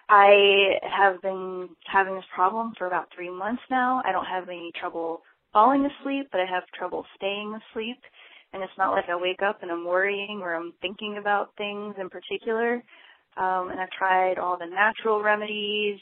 I 0.10 0.80
have 0.84 1.22
been 1.22 1.70
having 1.86 2.16
this 2.16 2.26
problem 2.34 2.74
for 2.78 2.88
about 2.88 3.08
three 3.16 3.30
months 3.30 3.62
now. 3.72 4.02
I 4.06 4.12
don't 4.12 4.26
have 4.26 4.50
any 4.50 4.72
trouble 4.80 5.22
falling 5.54 5.86
asleep, 5.86 6.28
but 6.32 6.42
I 6.42 6.46
have 6.46 6.64
trouble 6.78 7.06
staying 7.16 7.58
asleep. 7.72 7.98
And 8.54 8.62
it's 8.64 8.78
not 8.78 8.92
like 8.92 9.06
I 9.10 9.16
wake 9.16 9.42
up 9.42 9.64
and 9.64 9.72
I'm 9.72 9.86
worrying 9.86 10.40
or 10.42 10.56
I'm 10.56 10.74
thinking 10.82 11.18
about 11.20 11.56
things 11.58 11.96
in 12.00 12.10
particular. 12.10 12.76
Um, 13.38 13.70
and 13.70 13.80
I've 13.80 13.90
tried 13.92 14.38
all 14.38 14.58
the 14.58 14.66
natural 14.66 15.22
remedies. 15.22 16.00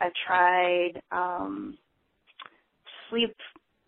I've 0.00 0.12
tried 0.26 1.00
um, 1.10 1.78
sleep, 3.10 3.34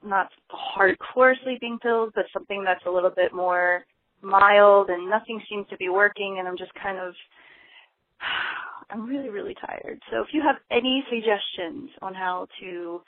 not 0.04 0.30
hardcore 0.50 1.34
sleeping 1.44 1.78
pills, 1.80 2.12
but 2.14 2.24
something 2.32 2.62
that's 2.64 2.84
a 2.86 2.90
little 2.90 3.10
bit 3.10 3.32
more 3.34 3.84
mild, 4.22 4.90
and 4.90 5.08
nothing 5.08 5.40
seems 5.48 5.66
to 5.68 5.76
be 5.76 5.88
working. 5.88 6.36
And 6.38 6.48
I'm 6.48 6.56
just 6.56 6.72
kind 6.74 6.98
of, 6.98 7.14
I'm 8.90 9.06
really, 9.06 9.28
really 9.28 9.54
tired. 9.54 10.00
So 10.10 10.22
if 10.22 10.28
you 10.32 10.42
have 10.42 10.56
any 10.70 11.04
suggestions 11.10 11.90
on 12.02 12.14
how 12.14 12.46
to 12.60 13.02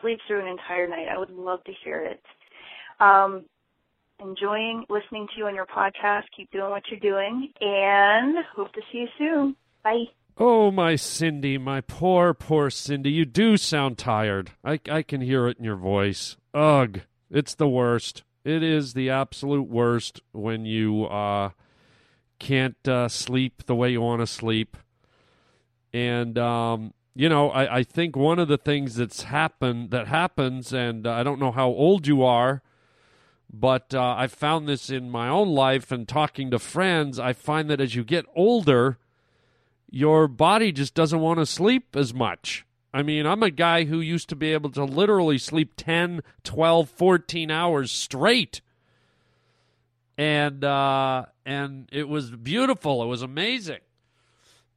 sleep 0.00 0.18
through 0.26 0.40
an 0.40 0.48
entire 0.48 0.88
night, 0.88 1.06
I 1.10 1.18
would 1.18 1.30
love 1.30 1.62
to 1.64 1.72
hear 1.84 2.00
it. 2.04 2.22
Um, 3.00 3.44
enjoying 4.20 4.84
listening 4.88 5.26
to 5.28 5.38
you 5.38 5.46
on 5.46 5.54
your 5.54 5.66
podcast. 5.66 6.22
Keep 6.36 6.50
doing 6.50 6.70
what 6.70 6.82
you're 6.90 7.00
doing, 7.00 7.52
and 7.60 8.36
hope 8.54 8.72
to 8.72 8.80
see 8.92 8.98
you 8.98 9.08
soon. 9.18 9.56
Bye. 9.82 10.04
Oh, 10.36 10.72
my 10.72 10.96
Cindy, 10.96 11.58
my 11.58 11.80
poor, 11.80 12.34
poor 12.34 12.68
Cindy. 12.68 13.10
You 13.12 13.24
do 13.24 13.56
sound 13.56 13.98
tired. 13.98 14.50
I, 14.64 14.80
I 14.90 15.02
can 15.02 15.20
hear 15.20 15.46
it 15.46 15.58
in 15.58 15.64
your 15.64 15.76
voice. 15.76 16.36
Ugh, 16.52 17.02
it's 17.30 17.54
the 17.54 17.68
worst. 17.68 18.24
It 18.44 18.62
is 18.62 18.94
the 18.94 19.10
absolute 19.10 19.68
worst 19.68 20.22
when 20.32 20.64
you 20.66 21.04
uh, 21.04 21.50
can't 22.40 22.88
uh, 22.88 23.08
sleep 23.08 23.66
the 23.66 23.76
way 23.76 23.90
you 23.90 24.00
want 24.00 24.22
to 24.22 24.26
sleep. 24.26 24.76
And, 25.92 26.36
um, 26.36 26.94
you 27.14 27.28
know, 27.28 27.50
I, 27.50 27.78
I 27.78 27.82
think 27.84 28.16
one 28.16 28.40
of 28.40 28.48
the 28.48 28.58
things 28.58 28.96
that's 28.96 29.22
happened 29.22 29.92
that 29.92 30.08
happens, 30.08 30.72
and 30.72 31.06
uh, 31.06 31.12
I 31.12 31.22
don't 31.22 31.38
know 31.38 31.52
how 31.52 31.68
old 31.68 32.08
you 32.08 32.24
are, 32.24 32.60
but 33.52 33.94
uh, 33.94 34.16
I 34.18 34.26
found 34.26 34.66
this 34.66 34.90
in 34.90 35.10
my 35.10 35.28
own 35.28 35.48
life 35.50 35.92
and 35.92 36.08
talking 36.08 36.50
to 36.50 36.58
friends. 36.58 37.20
I 37.20 37.32
find 37.34 37.70
that 37.70 37.80
as 37.80 37.94
you 37.94 38.02
get 38.02 38.26
older, 38.34 38.98
your 39.94 40.26
body 40.26 40.72
just 40.72 40.92
doesn't 40.92 41.20
want 41.20 41.38
to 41.38 41.46
sleep 41.46 41.94
as 41.94 42.12
much. 42.12 42.66
I 42.92 43.04
mean, 43.04 43.26
I'm 43.26 43.44
a 43.44 43.50
guy 43.50 43.84
who 43.84 44.00
used 44.00 44.28
to 44.30 44.36
be 44.36 44.52
able 44.52 44.70
to 44.70 44.82
literally 44.82 45.38
sleep 45.38 45.74
10, 45.76 46.20
12, 46.42 46.90
14 46.90 47.50
hours 47.52 47.92
straight. 47.92 48.60
And 50.18 50.64
uh, 50.64 51.26
and 51.46 51.88
it 51.92 52.08
was 52.08 52.32
beautiful. 52.32 53.04
It 53.04 53.06
was 53.06 53.22
amazing. 53.22 53.80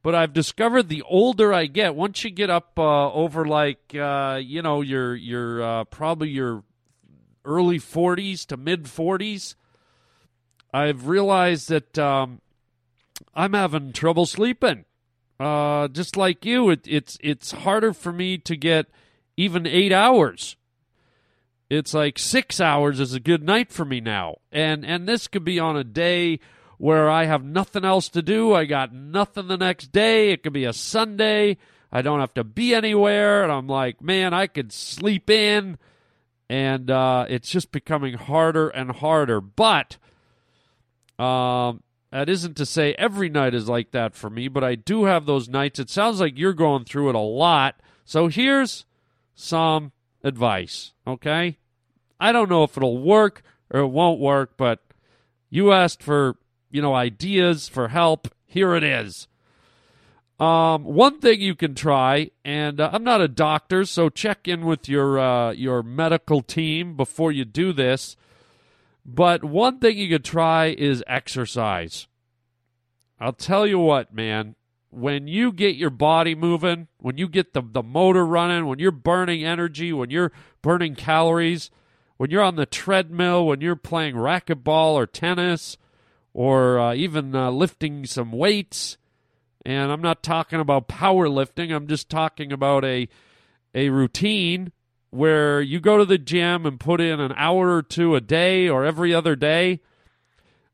But 0.02 0.14
I've 0.14 0.32
discovered 0.32 0.88
the 0.88 1.02
older 1.02 1.52
I 1.52 1.66
get, 1.66 1.96
once 1.96 2.22
you 2.22 2.30
get 2.30 2.48
up 2.48 2.78
uh, 2.78 3.12
over 3.12 3.44
like 3.44 3.96
uh, 3.96 4.40
you 4.40 4.62
know 4.62 4.82
your 4.82 5.16
your 5.16 5.62
uh, 5.62 5.84
probably 5.84 6.30
your 6.30 6.62
early 7.44 7.80
40s 7.80 8.46
to 8.46 8.56
mid 8.56 8.84
40s, 8.84 9.56
I've 10.72 11.08
realized 11.08 11.68
that 11.70 11.98
um, 11.98 12.40
I'm 13.34 13.54
having 13.54 13.92
trouble 13.92 14.26
sleeping. 14.26 14.84
Uh, 15.38 15.86
just 15.88 16.16
like 16.16 16.44
you, 16.44 16.70
it, 16.70 16.80
it's 16.86 17.16
it's 17.22 17.52
harder 17.52 17.92
for 17.92 18.12
me 18.12 18.38
to 18.38 18.56
get 18.56 18.86
even 19.36 19.66
eight 19.66 19.92
hours. 19.92 20.56
It's 21.70 21.94
like 21.94 22.18
six 22.18 22.60
hours 22.60 22.98
is 22.98 23.14
a 23.14 23.20
good 23.20 23.42
night 23.42 23.70
for 23.70 23.84
me 23.84 24.00
now, 24.00 24.38
and 24.50 24.84
and 24.84 25.06
this 25.06 25.28
could 25.28 25.44
be 25.44 25.60
on 25.60 25.76
a 25.76 25.84
day 25.84 26.40
where 26.78 27.10
I 27.10 27.26
have 27.26 27.44
nothing 27.44 27.84
else 27.84 28.08
to 28.10 28.22
do. 28.22 28.52
I 28.54 28.64
got 28.64 28.92
nothing 28.92 29.48
the 29.48 29.56
next 29.56 29.92
day. 29.92 30.30
It 30.30 30.42
could 30.42 30.52
be 30.52 30.64
a 30.64 30.72
Sunday. 30.72 31.58
I 31.92 32.02
don't 32.02 32.20
have 32.20 32.34
to 32.34 32.44
be 32.44 32.74
anywhere, 32.74 33.42
and 33.42 33.52
I'm 33.52 33.66
like, 33.66 34.02
man, 34.02 34.34
I 34.34 34.46
could 34.46 34.72
sleep 34.72 35.30
in, 35.30 35.78
and 36.48 36.90
uh, 36.90 37.26
it's 37.28 37.48
just 37.48 37.70
becoming 37.70 38.14
harder 38.14 38.68
and 38.68 38.90
harder. 38.90 39.40
But 39.40 39.98
um, 41.18 41.82
that 42.10 42.28
isn't 42.28 42.56
to 42.56 42.66
say 42.66 42.94
every 42.94 43.28
night 43.28 43.54
is 43.54 43.68
like 43.68 43.90
that 43.90 44.14
for 44.14 44.30
me, 44.30 44.48
but 44.48 44.64
I 44.64 44.74
do 44.74 45.04
have 45.04 45.26
those 45.26 45.48
nights. 45.48 45.78
It 45.78 45.90
sounds 45.90 46.20
like 46.20 46.38
you're 46.38 46.54
going 46.54 46.84
through 46.84 47.10
it 47.10 47.14
a 47.14 47.20
lot. 47.20 47.76
So 48.04 48.28
here's 48.28 48.86
some 49.34 49.92
advice, 50.24 50.92
okay? 51.06 51.58
I 52.18 52.32
don't 52.32 52.48
know 52.48 52.64
if 52.64 52.76
it'll 52.76 52.98
work 53.02 53.42
or 53.70 53.80
it 53.80 53.88
won't 53.88 54.20
work, 54.20 54.56
but 54.56 54.80
you 55.50 55.72
asked 55.72 56.02
for, 56.02 56.36
you 56.70 56.82
know, 56.82 56.94
ideas 56.94 57.68
for 57.68 57.88
help. 57.88 58.28
Here 58.46 58.74
it 58.74 58.82
is. 58.82 59.28
Um, 60.40 60.84
one 60.84 61.18
thing 61.18 61.40
you 61.40 61.56
can 61.56 61.74
try, 61.74 62.30
and 62.44 62.80
uh, 62.80 62.90
I'm 62.92 63.02
not 63.02 63.20
a 63.20 63.28
doctor, 63.28 63.84
so 63.84 64.08
check 64.08 64.46
in 64.46 64.64
with 64.64 64.88
your 64.88 65.18
uh, 65.18 65.50
your 65.50 65.82
medical 65.82 66.42
team 66.42 66.96
before 66.96 67.32
you 67.32 67.44
do 67.44 67.72
this. 67.72 68.16
But 69.10 69.42
one 69.42 69.78
thing 69.78 69.96
you 69.96 70.10
could 70.10 70.24
try 70.24 70.66
is 70.66 71.02
exercise. 71.06 72.06
I'll 73.18 73.32
tell 73.32 73.66
you 73.66 73.78
what, 73.78 74.12
man. 74.12 74.54
When 74.90 75.26
you 75.26 75.50
get 75.50 75.76
your 75.76 75.88
body 75.88 76.34
moving, 76.34 76.88
when 76.98 77.16
you 77.16 77.26
get 77.26 77.54
the, 77.54 77.62
the 77.62 77.82
motor 77.82 78.26
running, 78.26 78.66
when 78.66 78.78
you're 78.78 78.90
burning 78.90 79.42
energy, 79.42 79.94
when 79.94 80.10
you're 80.10 80.30
burning 80.60 80.94
calories, 80.94 81.70
when 82.18 82.30
you're 82.30 82.42
on 82.42 82.56
the 82.56 82.66
treadmill, 82.66 83.46
when 83.46 83.62
you're 83.62 83.76
playing 83.76 84.14
racquetball 84.14 84.92
or 84.92 85.06
tennis, 85.06 85.78
or 86.34 86.78
uh, 86.78 86.94
even 86.94 87.34
uh, 87.34 87.50
lifting 87.50 88.04
some 88.04 88.30
weights, 88.30 88.98
and 89.64 89.90
I'm 89.90 90.02
not 90.02 90.22
talking 90.22 90.60
about 90.60 90.86
powerlifting, 90.86 91.74
I'm 91.74 91.86
just 91.86 92.10
talking 92.10 92.52
about 92.52 92.84
a 92.84 93.08
a 93.74 93.88
routine 93.88 94.72
where 95.10 95.60
you 95.60 95.80
go 95.80 95.96
to 95.96 96.04
the 96.04 96.18
gym 96.18 96.66
and 96.66 96.78
put 96.78 97.00
in 97.00 97.20
an 97.20 97.32
hour 97.36 97.74
or 97.74 97.82
two 97.82 98.14
a 98.14 98.20
day 98.20 98.68
or 98.68 98.84
every 98.84 99.14
other 99.14 99.36
day, 99.36 99.80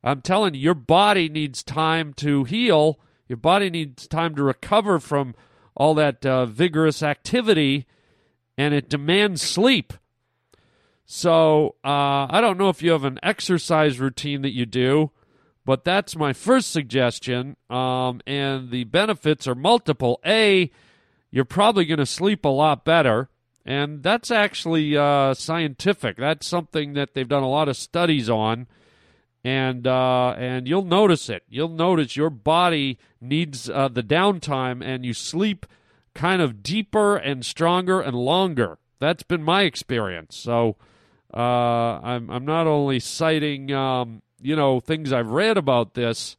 I'm 0.03 0.21
telling 0.21 0.55
you, 0.55 0.61
your 0.61 0.75
body 0.75 1.29
needs 1.29 1.63
time 1.63 2.13
to 2.15 2.45
heal. 2.45 2.99
Your 3.29 3.39
body 3.39 3.71
needs 3.71 4.07
time 4.07 4.35
to 4.35 4.43
recover 4.43 4.99
from 4.99 5.35
all 5.75 5.95
that 5.95 6.25
uh, 6.25 6.47
vigorous 6.47 7.03
activity, 7.03 7.87
and 8.57 8.75
it 8.75 8.89
demands 8.89 9.43
sleep. 9.43 9.93
So 11.07 11.77
uh, 11.85 12.27
I 12.31 12.41
don't 12.41 12.59
know 12.59 12.69
if 12.69 12.83
you 12.83 12.93
have 12.93 13.05
an 13.05 13.19
exercise 13.23 13.99
routine 13.99 14.43
that 14.43 14.55
you 14.55 14.67
do, 14.67 15.11
but 15.65 15.85
that's 15.85 16.17
my 16.17 16.33
first 16.33 16.71
suggestion. 16.71 17.57
Um, 17.69 18.21
and 18.27 18.71
the 18.71 18.85
benefits 18.85 19.47
are 19.47 19.55
multiple. 19.55 20.21
A, 20.25 20.71
you're 21.31 21.45
probably 21.45 21.85
going 21.85 21.99
to 21.99 22.07
sleep 22.07 22.45
a 22.45 22.49
lot 22.49 22.85
better. 22.85 23.29
And 23.67 24.03
that's 24.03 24.31
actually 24.31 24.97
uh, 24.97 25.33
scientific. 25.35 26.19
That's 26.19 26.47
something 26.47 26.93
that 26.95 27.15
they've 27.15 27.29
done 27.29 27.43
a 27.43 27.49
lot 27.49 27.69
of 27.69 27.77
studies 27.77 28.29
on, 28.29 28.67
and 29.43 29.87
uh, 29.87 30.35
and 30.37 30.69
you'll 30.69 30.85
notice 30.85 31.31
it. 31.31 31.45
You'll 31.49 31.69
notice 31.71 32.15
your 32.15 32.29
body 32.29 32.99
needs 33.23 33.71
uh, 33.71 33.89
the 33.89 34.03
downtime, 34.03 34.85
and 34.85 35.07
you 35.07 35.15
sleep 35.15 35.65
kind 36.15 36.43
of 36.43 36.63
deeper 36.63 37.17
and 37.17 37.45
stronger 37.45 38.01
and 38.01 38.15
longer. 38.15 38.79
That's 39.01 39.23
been 39.23 39.43
my 39.43 39.63
experience. 39.63 40.37
So 40.37 40.77
uh, 41.33 41.41
I'm 42.03 42.31
I'm 42.31 42.45
not 42.45 42.67
only 42.67 43.01
citing 43.01 43.73
um, 43.73 44.23
you 44.41 44.57
know 44.57 44.79
things 44.79 45.13
I've 45.13 45.31
read 45.31 45.57
about 45.57 45.95
this 45.95 46.37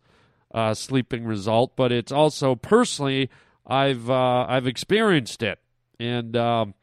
uh, 0.53 0.73
sleeping 0.73 1.25
result, 1.25 1.75
but 1.75 1.91
it's 1.91 2.11
also 2.11 2.55
personally 2.55 3.29
I've 3.65 4.09
uh, 4.09 4.45
I've 4.47 4.67
experienced 4.67 5.43
it, 5.43 5.59
and 5.99 6.37
um, 6.37 6.75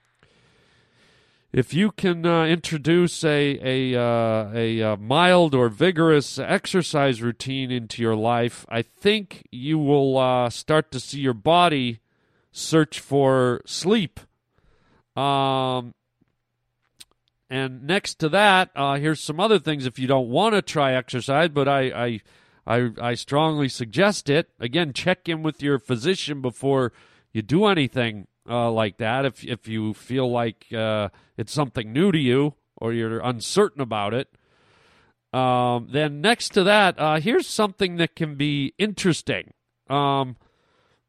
if 1.52 1.74
you 1.74 1.90
can 1.90 2.24
uh, 2.24 2.44
introduce 2.46 3.22
a 3.24 3.58
a 3.62 4.00
uh, 4.00 4.50
a 4.54 4.82
uh, 4.82 4.96
mild 4.96 5.54
or 5.54 5.68
vigorous 5.68 6.38
exercise 6.38 7.20
routine 7.20 7.70
into 7.70 8.00
your 8.00 8.16
life, 8.16 8.64
I 8.68 8.82
think 8.82 9.46
you 9.52 9.78
will 9.78 10.16
uh, 10.16 10.48
start 10.48 10.90
to 10.92 11.00
see 11.00 11.20
your 11.20 11.34
body 11.34 12.00
search 12.52 13.00
for 13.00 13.60
sleep. 13.66 14.20
Um, 15.14 15.94
and 17.50 17.82
next 17.82 18.14
to 18.20 18.30
that, 18.30 18.70
uh, 18.74 18.94
here's 18.94 19.22
some 19.22 19.38
other 19.38 19.58
things. 19.58 19.84
If 19.84 19.98
you 19.98 20.06
don't 20.06 20.30
want 20.30 20.54
to 20.54 20.62
try 20.62 20.94
exercise, 20.94 21.50
but 21.50 21.68
I, 21.68 21.80
I 21.82 22.20
I 22.66 22.90
I 22.98 23.14
strongly 23.14 23.68
suggest 23.68 24.30
it. 24.30 24.48
Again, 24.58 24.94
check 24.94 25.28
in 25.28 25.42
with 25.42 25.62
your 25.62 25.78
physician 25.78 26.40
before 26.40 26.94
you 27.30 27.42
do 27.42 27.66
anything 27.66 28.26
uh, 28.48 28.70
like 28.70 28.98
that 28.98 29.24
if 29.24 29.44
if 29.44 29.68
you 29.68 29.94
feel 29.94 30.30
like 30.30 30.66
uh, 30.72 31.08
it's 31.36 31.52
something 31.52 31.92
new 31.92 32.12
to 32.12 32.18
you 32.18 32.54
or 32.76 32.92
you're 32.92 33.20
uncertain 33.20 33.80
about 33.80 34.14
it. 34.14 34.28
Um, 35.32 35.88
then 35.90 36.20
next 36.20 36.50
to 36.50 36.64
that, 36.64 36.98
uh, 36.98 37.18
here's 37.20 37.46
something 37.46 37.96
that 37.96 38.14
can 38.14 38.34
be 38.34 38.74
interesting. 38.76 39.54
Um, 39.88 40.36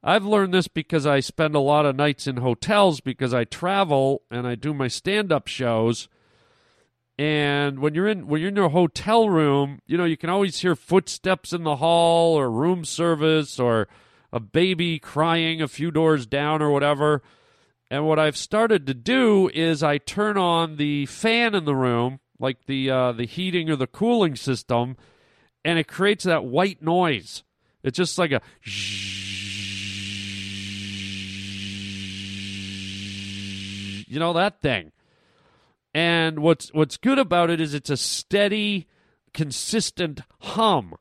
I've 0.04 0.26
learned 0.26 0.54
this 0.54 0.68
because 0.68 1.06
I 1.06 1.20
spend 1.20 1.56
a 1.56 1.60
lot 1.60 1.86
of 1.86 1.96
nights 1.96 2.28
in 2.28 2.38
hotels 2.38 3.02
because 3.02 3.34
I 3.34 3.46
travel 3.46 4.24
and 4.30 4.46
I 4.46 4.56
do 4.56 4.74
my 4.74 4.88
stand-up 4.88 5.48
shows. 5.48 6.10
And 7.18 7.80
when 7.80 7.94
you're 7.94 8.08
in 8.08 8.28
when 8.28 8.42
you're 8.42 8.50
in 8.50 8.56
your 8.56 8.70
hotel 8.70 9.30
room, 9.30 9.80
you 9.86 9.98
know 9.98 10.06
you 10.06 10.18
can 10.18 10.30
always 10.30 10.60
hear 10.60 10.76
footsteps 10.76 11.54
in 11.54 11.64
the 11.64 11.78
hall 11.78 12.38
or 12.38 12.50
room 12.50 12.84
service 12.84 13.60
or 13.60 13.88
a 14.34 14.40
baby 14.40 14.98
crying 14.98 15.62
a 15.62 15.68
few 15.68 15.92
doors 15.92 16.26
down 16.26 16.62
or 16.62 16.72
whatever. 16.72 17.22
And 17.92 18.08
what 18.08 18.18
I've 18.18 18.36
started 18.36 18.88
to 18.88 18.96
do 18.96 19.50
is 19.54 19.84
I 19.84 20.00
turn 20.00 20.38
on 20.38 20.78
the 20.78 21.06
fan 21.06 21.54
in 21.54 21.66
the 21.66 21.76
room, 21.76 22.20
like 22.40 22.66
the 22.66 22.90
uh, 22.90 23.12
the 23.12 23.28
heating 23.28 23.70
or 23.70 23.76
the 23.76 23.86
cooling 23.86 24.36
system, 24.36 24.98
and 25.64 25.78
it 25.78 25.88
creates 25.88 26.24
that 26.24 26.44
white 26.44 26.82
noise. 26.82 27.44
It's 27.84 27.98
just 27.98 28.18
like 28.18 28.32
a 28.32 28.42
you 34.08 34.20
know 34.20 34.34
that 34.34 34.60
thing. 34.62 34.92
And 35.94 36.40
what's 36.40 36.74
what's 36.74 36.98
good 36.98 37.20
about 37.20 37.52
it 37.52 37.62
is 37.62 37.76
it's 37.76 37.92
a 37.92 37.98
steady, 37.98 38.88
consistent 39.32 40.22
hum. 40.40 40.96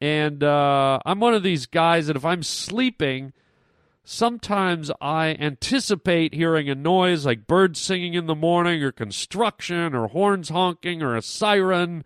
And 0.00 0.42
uh, 0.42 0.98
I'm 1.04 1.20
one 1.20 1.34
of 1.34 1.42
these 1.42 1.66
guys 1.66 2.06
that 2.06 2.16
if 2.16 2.24
I'm 2.24 2.42
sleeping, 2.42 3.32
sometimes 4.02 4.90
I 5.00 5.36
anticipate 5.38 6.34
hearing 6.34 6.70
a 6.70 6.74
noise 6.74 7.26
like 7.26 7.46
birds 7.46 7.80
singing 7.80 8.14
in 8.14 8.26
the 8.26 8.34
morning, 8.34 8.82
or 8.82 8.92
construction, 8.92 9.94
or 9.94 10.08
horns 10.08 10.48
honking, 10.48 11.02
or 11.02 11.16
a 11.16 11.22
siren, 11.22 12.04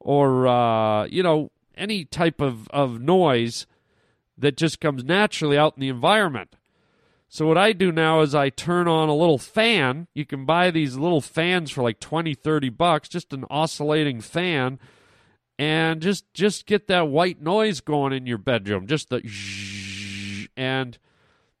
or, 0.00 0.48
uh, 0.48 1.06
you 1.06 1.22
know, 1.22 1.52
any 1.76 2.04
type 2.04 2.40
of, 2.40 2.68
of 2.70 3.00
noise 3.00 3.66
that 4.36 4.56
just 4.56 4.80
comes 4.80 5.04
naturally 5.04 5.56
out 5.56 5.74
in 5.76 5.80
the 5.80 5.88
environment. 5.88 6.56
So 7.28 7.46
what 7.46 7.58
I 7.58 7.72
do 7.72 7.92
now 7.92 8.22
is 8.22 8.34
I 8.34 8.48
turn 8.48 8.88
on 8.88 9.08
a 9.08 9.14
little 9.14 9.38
fan. 9.38 10.08
You 10.14 10.24
can 10.24 10.44
buy 10.44 10.70
these 10.70 10.96
little 10.96 11.20
fans 11.20 11.70
for 11.70 11.82
like 11.82 12.00
20, 12.00 12.34
30 12.34 12.70
bucks, 12.70 13.08
just 13.08 13.32
an 13.32 13.44
oscillating 13.50 14.20
fan 14.20 14.80
and 15.58 16.00
just 16.00 16.32
just 16.34 16.66
get 16.66 16.86
that 16.86 17.08
white 17.08 17.42
noise 17.42 17.80
going 17.80 18.12
in 18.12 18.26
your 18.26 18.38
bedroom 18.38 18.86
just 18.86 19.10
the 19.10 19.22
and 20.56 20.98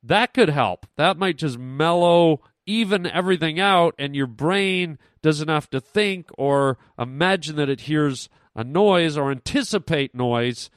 that 0.02 0.32
could 0.32 0.48
help. 0.48 0.86
That 0.96 1.18
might 1.18 1.36
just 1.36 1.58
mellow 1.58 2.40
even 2.66 3.06
everything 3.06 3.58
out 3.58 3.94
and 3.98 4.14
your 4.14 4.26
brain 4.26 4.98
doesn't 5.22 5.48
have 5.48 5.68
to 5.70 5.80
think 5.80 6.28
or 6.36 6.78
imagine 6.98 7.56
that 7.56 7.68
it 7.68 7.82
hears 7.82 8.28
a 8.54 8.62
noise 8.62 9.16
or 9.16 9.30
anticipate 9.30 10.14
noise 10.14 10.70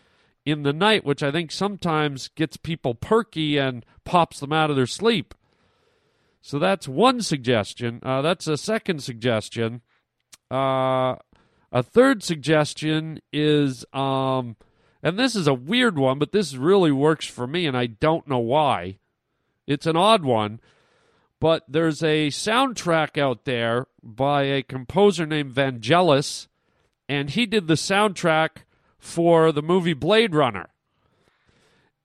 in 0.44 0.64
the 0.64 0.74
night 0.74 1.06
which 1.06 1.22
i 1.22 1.30
think 1.30 1.52
sometimes 1.52 2.30
gets 2.30 2.58
people 2.58 2.96
perky 2.96 3.58
and 3.58 3.86
pops 4.06 4.40
them 4.40 4.54
out 4.54 4.70
of 4.70 4.76
their 4.76 4.88
sleep. 4.88 5.34
So 6.42 6.58
that's 6.58 6.88
one 6.88 7.22
suggestion. 7.22 8.00
Uh, 8.04 8.22
that's 8.22 8.48
a 8.48 8.58
second 8.58 9.04
suggestion. 9.04 9.82
Uh, 10.50 11.16
a 11.72 11.82
third 11.84 12.24
suggestion 12.24 13.20
is, 13.32 13.86
um, 13.94 14.56
and 15.02 15.18
this 15.18 15.36
is 15.36 15.48
a 15.48 15.54
weird 15.54 15.98
one, 15.98 16.20
but 16.20 16.32
this 16.32 16.56
really 16.56 16.92
works 16.92 17.26
for 17.26 17.48
me, 17.48 17.66
and 17.66 17.78
I 17.78 17.88
don't 17.88 18.28
know 18.28 18.40
why. 18.40 18.98
It's 19.68 19.86
an 19.86 19.96
odd 19.96 20.24
one, 20.24 20.60
but 21.40 21.64
there's 21.68 22.04
a 22.04 22.28
soundtrack 22.28 23.18
out 23.18 23.46
there 23.46 23.88
by 24.04 24.44
a 24.44 24.64
composer 24.64 25.26
named 25.26 25.54
Vangelis, 25.54 26.48
and 27.08 27.30
he 27.30 27.46
did 27.46 27.68
the 27.68 27.76
soundtrack 27.76 28.64
for 28.98 29.52
the 29.52 29.62
movie 29.62 29.94
Blade 29.94 30.36
Runner. 30.36 30.70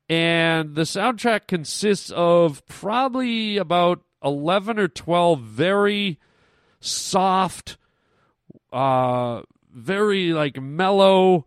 And 0.08 0.74
the 0.74 0.82
soundtrack 0.82 1.48
consists 1.48 2.10
of 2.10 2.64
probably 2.66 3.56
about 3.56 4.02
11 4.22 4.78
or 4.78 4.88
12 4.88 5.40
very 5.40 6.18
soft, 6.80 7.76
uh, 8.72 9.42
very 9.76 10.32
like 10.32 10.60
mellow, 10.60 11.46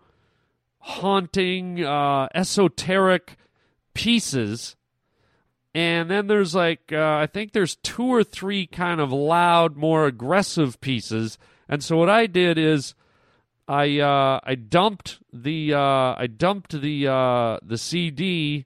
haunting, 0.80 1.84
uh, 1.84 2.28
esoteric 2.34 3.36
pieces. 3.94 4.76
And 5.74 6.10
then 6.10 6.28
there's 6.28 6.56
like, 6.56 6.92
uh, 6.92 7.18
I 7.18 7.28
think 7.28 7.52
there's 7.52 7.76
two 7.78 8.06
or 8.06 8.24
three 8.24 8.66
kind 8.68 9.02
of 9.02 9.12
loud, 9.12 9.76
more 9.76 10.06
aggressive 10.06 10.80
pieces. 10.80 11.38
And 11.68 11.84
so 11.84 11.98
what 11.98 12.10
I 12.10 12.28
did 12.28 12.58
is 12.58 12.96
I 13.68 14.00
uh, 14.00 14.40
I 14.44 14.56
dumped 14.56 15.20
the 15.32 15.76
uh, 15.76 16.16
I 16.18 16.26
dumped 16.26 16.82
the 16.82 17.08
uh, 17.08 17.60
the 17.62 17.78
CD 17.78 18.66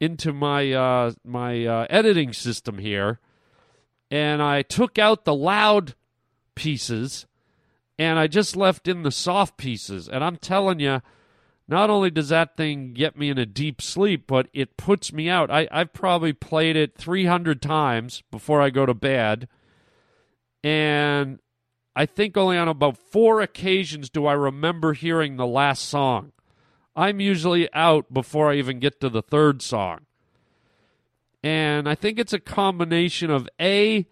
into 0.00 0.32
my 0.32 0.72
uh, 0.72 1.12
my 1.24 1.66
uh, 1.66 1.86
editing 1.90 2.32
system 2.32 2.78
here, 2.78 3.18
and 4.08 4.40
I 4.40 4.62
took 4.62 5.00
out 5.00 5.24
the 5.24 5.34
loud 5.34 5.94
pieces 6.54 7.26
and 8.00 8.18
I 8.18 8.28
just 8.28 8.56
left 8.56 8.88
in 8.88 9.02
the 9.02 9.10
soft 9.10 9.58
pieces. 9.58 10.08
And 10.08 10.24
I'm 10.24 10.38
telling 10.38 10.80
you, 10.80 11.02
not 11.68 11.90
only 11.90 12.10
does 12.10 12.30
that 12.30 12.56
thing 12.56 12.94
get 12.94 13.14
me 13.14 13.28
in 13.28 13.36
a 13.36 13.44
deep 13.44 13.82
sleep, 13.82 14.24
but 14.26 14.48
it 14.54 14.78
puts 14.78 15.12
me 15.12 15.28
out. 15.28 15.50
I, 15.50 15.68
I've 15.70 15.92
probably 15.92 16.32
played 16.32 16.76
it 16.76 16.96
300 16.96 17.60
times 17.60 18.22
before 18.30 18.62
I 18.62 18.70
go 18.70 18.86
to 18.86 18.94
bed. 18.94 19.48
And 20.64 21.40
I 21.94 22.06
think 22.06 22.38
only 22.38 22.56
on 22.56 22.68
about 22.68 22.96
four 22.96 23.42
occasions 23.42 24.08
do 24.08 24.24
I 24.24 24.32
remember 24.32 24.94
hearing 24.94 25.36
the 25.36 25.46
last 25.46 25.86
song. 25.86 26.32
I'm 26.96 27.20
usually 27.20 27.70
out 27.74 28.14
before 28.14 28.50
I 28.50 28.54
even 28.54 28.78
get 28.78 28.98
to 29.02 29.10
the 29.10 29.20
third 29.20 29.60
song. 29.60 30.06
And 31.42 31.86
I 31.86 31.94
think 31.96 32.18
it's 32.18 32.32
a 32.32 32.40
combination 32.40 33.30
of 33.30 33.46
A, 33.60 34.06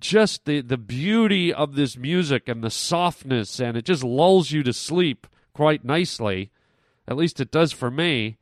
just 0.00 0.44
the, 0.44 0.60
the 0.60 0.76
beauty 0.76 1.52
of 1.52 1.74
this 1.74 1.96
music 1.96 2.48
and 2.48 2.62
the 2.62 2.70
softness, 2.70 3.60
and 3.60 3.76
it 3.76 3.84
just 3.84 4.04
lulls 4.04 4.50
you 4.50 4.62
to 4.62 4.72
sleep 4.72 5.26
quite 5.52 5.84
nicely. 5.84 6.50
At 7.06 7.16
least 7.16 7.40
it 7.40 7.50
does 7.50 7.72
for 7.72 7.90
me. 7.90 8.36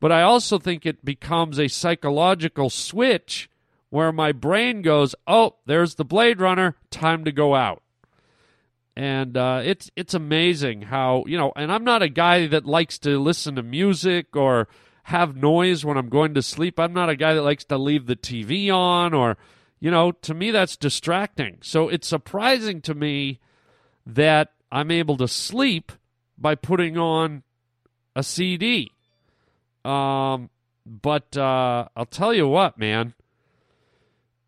But 0.00 0.12
I 0.12 0.22
also 0.22 0.58
think 0.58 0.84
it 0.84 1.04
becomes 1.04 1.58
a 1.58 1.68
psychological 1.68 2.70
switch 2.70 3.48
where 3.90 4.12
my 4.12 4.32
brain 4.32 4.82
goes, 4.82 5.14
"Oh, 5.26 5.56
there's 5.66 5.94
the 5.94 6.04
Blade 6.04 6.40
Runner. 6.40 6.76
Time 6.90 7.24
to 7.24 7.32
go 7.32 7.54
out." 7.54 7.82
And 8.94 9.36
uh, 9.36 9.62
it's 9.64 9.90
it's 9.96 10.14
amazing 10.14 10.82
how 10.82 11.24
you 11.26 11.38
know. 11.38 11.52
And 11.56 11.72
I'm 11.72 11.84
not 11.84 12.02
a 12.02 12.08
guy 12.08 12.46
that 12.46 12.66
likes 12.66 12.98
to 13.00 13.18
listen 13.18 13.56
to 13.56 13.62
music 13.62 14.36
or 14.36 14.68
have 15.06 15.36
noise 15.36 15.84
when 15.84 15.96
I'm 15.96 16.08
going 16.08 16.34
to 16.34 16.42
sleep. 16.42 16.80
I'm 16.80 16.92
not 16.92 17.08
a 17.08 17.14
guy 17.14 17.34
that 17.34 17.42
likes 17.42 17.64
to 17.66 17.78
leave 17.78 18.06
the 18.06 18.16
TV 18.16 18.74
on 18.74 19.14
or, 19.14 19.36
you 19.80 19.90
know, 19.90 20.12
to 20.12 20.34
me 20.34 20.50
that's 20.50 20.76
distracting. 20.76 21.58
So 21.62 21.88
it's 21.88 22.08
surprising 22.08 22.80
to 22.82 22.94
me 22.94 23.40
that 24.06 24.52
I'm 24.70 24.90
able 24.90 25.16
to 25.18 25.28
sleep 25.28 25.92
by 26.38 26.54
putting 26.54 26.96
on 26.96 27.42
a 28.14 28.22
CD. 28.22 28.92
Um, 29.84 30.50
but 30.84 31.36
uh, 31.36 31.88
I'll 31.96 32.06
tell 32.06 32.32
you 32.32 32.48
what, 32.48 32.78
man, 32.78 33.14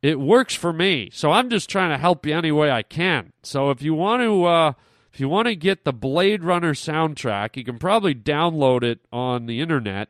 it 0.02 0.20
works 0.20 0.54
for 0.54 0.72
me. 0.72 1.10
So 1.12 1.30
I'm 1.30 1.50
just 1.50 1.68
trying 1.68 1.90
to 1.90 1.98
help 1.98 2.24
you 2.24 2.34
any 2.34 2.52
way 2.52 2.70
I 2.70 2.82
can. 2.82 3.32
So 3.42 3.70
if 3.70 3.82
you 3.82 3.94
want 3.94 4.22
to, 4.22 4.44
uh, 4.44 4.72
if 5.12 5.20
you 5.20 5.28
want 5.28 5.48
to 5.48 5.56
get 5.56 5.84
the 5.84 5.92
Blade 5.92 6.44
Runner 6.44 6.74
soundtrack, 6.74 7.56
you 7.56 7.64
can 7.64 7.78
probably 7.78 8.14
download 8.14 8.82
it 8.82 9.00
on 9.12 9.46
the 9.46 9.60
internet. 9.60 10.08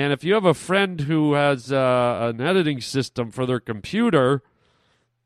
And 0.00 0.14
if 0.14 0.24
you 0.24 0.32
have 0.32 0.46
a 0.46 0.54
friend 0.54 0.98
who 1.02 1.34
has 1.34 1.70
uh, 1.70 2.32
an 2.32 2.40
editing 2.40 2.80
system 2.80 3.30
for 3.30 3.44
their 3.44 3.60
computer, 3.60 4.42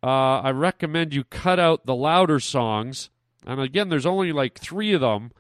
uh, 0.02 0.40
I 0.40 0.50
recommend 0.50 1.14
you 1.14 1.22
cut 1.22 1.60
out 1.60 1.86
the 1.86 1.94
louder 1.94 2.40
songs. 2.40 3.08
And 3.46 3.60
again, 3.60 3.88
there's 3.88 4.04
only 4.04 4.32
like 4.32 4.58
three 4.58 4.92
of 4.92 5.00
them. 5.00 5.30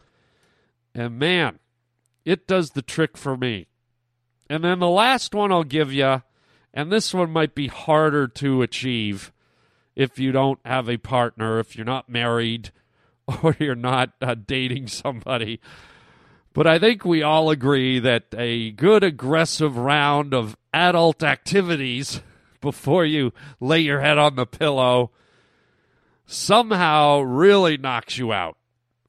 And 0.94 1.18
man, 1.18 1.58
it 2.24 2.46
does 2.46 2.70
the 2.70 2.80
trick 2.80 3.16
for 3.16 3.36
me. 3.36 3.66
And 4.48 4.62
then 4.62 4.78
the 4.78 4.88
last 4.88 5.34
one 5.34 5.50
I'll 5.50 5.64
give 5.64 5.92
you, 5.92 6.22
and 6.72 6.92
this 6.92 7.12
one 7.12 7.32
might 7.32 7.56
be 7.56 7.66
harder 7.66 8.28
to 8.28 8.62
achieve 8.62 9.32
if 9.96 10.16
you 10.16 10.30
don't 10.30 10.60
have 10.64 10.88
a 10.88 10.96
partner, 10.96 11.58
if 11.58 11.74
you're 11.74 11.84
not 11.84 12.08
married, 12.08 12.70
or 13.42 13.56
you're 13.58 13.74
not 13.74 14.12
uh, 14.22 14.36
dating 14.36 14.86
somebody. 14.86 15.58
But 16.54 16.68
I 16.68 16.78
think 16.78 17.04
we 17.04 17.22
all 17.22 17.50
agree 17.50 17.98
that 17.98 18.26
a 18.32 18.70
good 18.70 19.02
aggressive 19.02 19.76
round 19.76 20.32
of 20.32 20.56
adult 20.72 21.22
activities 21.22 22.22
before 22.60 23.04
you 23.04 23.32
lay 23.60 23.80
your 23.80 24.00
head 24.00 24.16
on 24.16 24.36
the 24.36 24.46
pillow 24.46 25.10
somehow 26.26 27.20
really 27.20 27.76
knocks 27.76 28.16
you 28.16 28.32
out. 28.32 28.56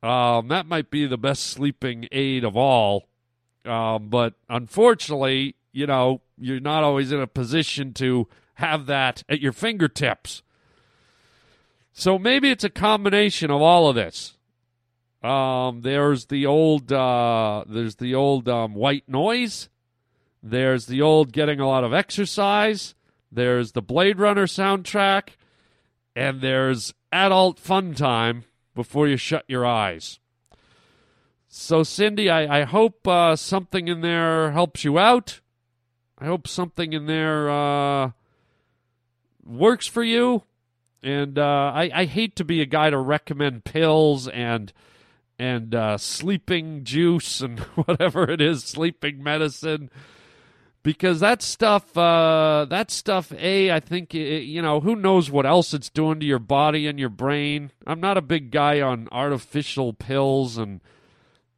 Um, 0.04 0.50
that 0.50 0.66
might 0.66 0.90
be 0.90 1.06
the 1.06 1.18
best 1.18 1.46
sleeping 1.46 2.08
aid 2.12 2.44
of 2.44 2.58
all. 2.58 3.08
Um, 3.64 4.10
but 4.10 4.34
unfortunately, 4.50 5.56
you 5.72 5.88
know, 5.88 6.22
you're 6.38 6.60
not 6.60 6.84
always 6.84 7.12
in 7.12 7.22
a 7.22 7.28
position 7.28 7.94
to 7.94 8.28
have 8.56 8.88
that 8.88 9.24
at 9.30 9.40
your 9.40 9.54
fingertips. 9.54 10.42
So 11.94 12.20
maybe 12.20 12.50
it's 12.50 12.64
a 12.64 12.70
combination 12.70 13.52
of 13.52 13.62
all 13.62 13.88
of 13.88 13.96
this. 13.96 14.35
Um, 15.26 15.82
there's 15.82 16.28
the 16.28 16.46
old 16.46 16.92
uh, 16.92 17.64
there's 17.68 17.96
the 17.96 18.14
old 18.14 18.48
um, 18.48 18.76
white 18.76 19.10
noise. 19.10 19.70
There's 20.44 20.86
the 20.86 21.02
old 21.02 21.32
getting 21.32 21.60
a 21.60 21.68
lot 21.68 21.84
of 21.84 21.96
exercise. 21.96 22.94
There's 23.32 23.72
the 23.72 23.82
Blade 23.82 24.20
Runner 24.20 24.46
soundtrack, 24.46 25.30
and 26.16 26.42
there's 26.42 26.94
adult 27.12 27.60
fun 27.60 27.96
time 27.96 28.44
before 28.76 29.08
you 29.08 29.18
shut 29.18 29.46
your 29.48 29.66
eyes. 29.66 30.20
So, 31.48 31.82
Cindy, 31.82 32.30
I, 32.30 32.62
I 32.62 32.64
hope 32.66 33.08
uh, 33.08 33.36
something 33.36 33.88
in 33.88 34.02
there 34.02 34.52
helps 34.52 34.84
you 34.84 35.00
out. 35.00 35.40
I 36.20 36.26
hope 36.26 36.48
something 36.48 36.94
in 36.94 37.08
there 37.08 37.50
uh, 37.50 38.12
works 39.44 39.88
for 39.88 40.04
you. 40.04 40.44
And 41.02 41.40
uh, 41.40 41.72
I, 41.74 41.90
I 41.94 42.06
hate 42.06 42.36
to 42.36 42.44
be 42.44 42.62
a 42.62 42.66
guy 42.66 42.92
to 42.92 42.98
recommend 42.98 43.64
pills 43.64 44.28
and 44.28 44.72
and 45.38 45.76
uh, 45.76 45.98
sleeping 45.98 46.84
juice 46.84 47.42
and 47.42 47.60
whatever 47.76 48.30
it 48.30 48.42
is, 48.42 48.64
sleeping 48.64 49.22
medicine, 49.22 49.90
because 50.84 51.20
that 51.20 51.42
stuff, 51.42 51.98
uh, 51.98 52.66
that 52.70 52.92
stuff, 52.92 53.32
a, 53.34 53.72
I 53.72 53.80
think, 53.80 54.14
it, 54.14 54.44
you 54.44 54.62
know, 54.62 54.80
who 54.80 54.96
knows 54.96 55.32
what 55.32 55.46
else 55.46 55.74
it's 55.74 55.90
doing 55.90 56.20
to 56.20 56.26
your 56.26 56.40
body 56.40 56.88
and 56.88 57.00
your 57.00 57.10
brain. 57.10 57.72
I'm 57.88 58.00
not 58.00 58.18
a 58.18 58.22
big 58.22 58.52
guy 58.52 58.82
on 58.82 59.08
artificial 59.12 59.94
pills 59.94 60.58
and, 60.58 60.82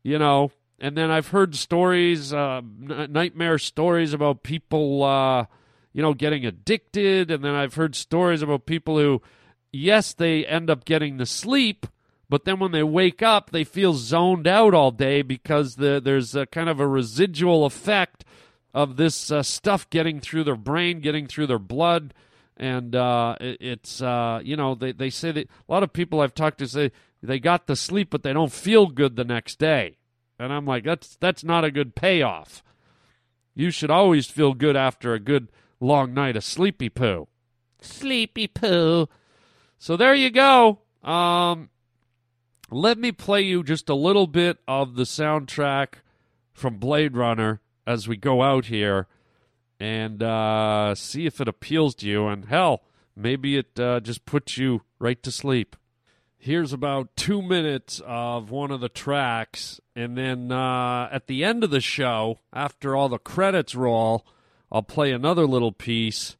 you 0.01 0.17
know, 0.17 0.51
and 0.79 0.95
then 0.95 1.11
I've 1.11 1.29
heard 1.29 1.55
stories, 1.55 2.33
uh, 2.33 2.61
n- 2.61 3.11
nightmare 3.11 3.57
stories 3.57 4.13
about 4.13 4.43
people, 4.43 5.03
uh, 5.03 5.45
you 5.91 6.01
know, 6.01 6.13
getting 6.13 6.45
addicted, 6.45 7.31
and 7.31 7.43
then 7.43 7.55
I've 7.55 7.73
heard 7.73 7.95
stories 7.95 8.43
about 8.43 8.67
people 8.67 8.99
who, 8.99 9.21
yes, 9.71 10.13
they 10.13 10.45
end 10.45 10.69
up 10.69 10.85
getting 10.85 11.17
the 11.17 11.25
sleep 11.25 11.87
but 12.29 12.45
then 12.45 12.59
when 12.59 12.71
they 12.71 12.83
wake 12.83 13.21
up, 13.21 13.51
they 13.51 13.63
feel 13.63 13.93
zoned 13.93 14.47
out 14.47 14.73
all 14.73 14.91
day 14.91 15.21
because 15.21 15.75
the, 15.75 16.01
there's 16.03 16.35
a 16.35 16.45
kind 16.45 16.69
of 16.69 16.79
a 16.79 16.87
residual 16.87 17.65
effect 17.65 18.25
of 18.73 18.97
this 18.97 19.31
uh, 19.31 19.41
stuff 19.41 19.89
getting 19.89 20.19
through 20.19 20.43
their 20.43 20.57
brain, 20.57 20.99
getting 20.99 21.27
through 21.27 21.47
their 21.47 21.59
blood. 21.59 22.13
And 22.57 22.95
uh, 22.95 23.37
it, 23.39 23.57
it's, 23.61 24.01
uh, 24.01 24.41
you 24.43 24.57
know, 24.57 24.75
they, 24.75 24.91
they 24.91 25.09
say 25.09 25.31
that 25.31 25.47
a 25.47 25.71
lot 25.71 25.83
of 25.83 25.93
people 25.93 26.19
I've 26.19 26.35
talked 26.35 26.59
to 26.59 26.67
say 26.67 26.91
they 27.23 27.39
got 27.39 27.67
the 27.67 27.75
sleep, 27.75 28.09
but 28.09 28.23
they 28.23 28.33
don't 28.33 28.51
feel 28.51 28.87
good 28.87 29.15
the 29.15 29.23
next 29.23 29.57
day. 29.57 29.97
And 30.37 30.51
I'm 30.51 30.65
like, 30.65 30.83
that's, 30.83 31.15
that's 31.19 31.43
not 31.43 31.63
a 31.63 31.71
good 31.71 31.95
payoff. 31.95 32.61
You 33.55 33.71
should 33.71 33.89
always 33.89 34.27
feel 34.27 34.53
good 34.53 34.75
after 34.75 35.13
a 35.13 35.19
good 35.19 35.47
long 35.79 36.13
night 36.13 36.35
of 36.35 36.43
sleepy 36.43 36.89
poo. 36.89 37.27
Sleepy 37.81 38.47
poo. 38.47 39.07
So 39.79 39.95
there 39.95 40.13
you 40.13 40.29
go. 40.29 40.79
Um, 41.03 41.69
let 42.69 42.97
me 42.97 43.11
play 43.11 43.41
you 43.41 43.63
just 43.63 43.89
a 43.89 43.95
little 43.95 44.27
bit 44.27 44.59
of 44.67 44.95
the 44.95 45.03
soundtrack 45.03 45.95
from 46.53 46.77
Blade 46.77 47.15
Runner 47.15 47.61
as 47.85 48.07
we 48.07 48.17
go 48.17 48.41
out 48.41 48.65
here 48.65 49.07
and 49.79 50.21
uh, 50.21 50.95
see 50.95 51.25
if 51.25 51.39
it 51.39 51.47
appeals 51.47 51.95
to 51.95 52.07
you. 52.07 52.27
And 52.27 52.45
hell, 52.45 52.83
maybe 53.15 53.57
it 53.57 53.79
uh, 53.79 53.99
just 54.01 54.25
puts 54.25 54.57
you 54.57 54.81
right 54.99 55.21
to 55.23 55.31
sleep. 55.31 55.75
Here's 56.37 56.73
about 56.73 57.15
two 57.15 57.41
minutes 57.41 58.01
of 58.05 58.51
one 58.51 58.71
of 58.71 58.81
the 58.81 58.89
tracks. 58.89 59.79
And 59.95 60.17
then 60.17 60.51
uh, 60.51 61.09
at 61.11 61.27
the 61.27 61.43
end 61.43 61.63
of 61.63 61.71
the 61.71 61.81
show, 61.81 62.39
after 62.53 62.95
all 62.95 63.09
the 63.09 63.17
credits 63.17 63.75
roll, 63.75 64.25
I'll 64.71 64.83
play 64.83 65.11
another 65.11 65.47
little 65.47 65.71
piece 65.71 66.35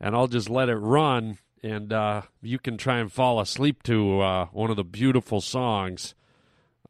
and 0.00 0.14
I'll 0.14 0.28
just 0.28 0.50
let 0.50 0.68
it 0.68 0.76
run 0.76 1.38
and 1.64 1.92
uh, 1.94 2.22
you 2.42 2.58
can 2.58 2.76
try 2.76 2.98
and 2.98 3.10
fall 3.10 3.40
asleep 3.40 3.82
to 3.84 4.20
uh, 4.20 4.46
one 4.52 4.70
of 4.70 4.76
the 4.76 4.84
beautiful 4.84 5.40
songs 5.40 6.14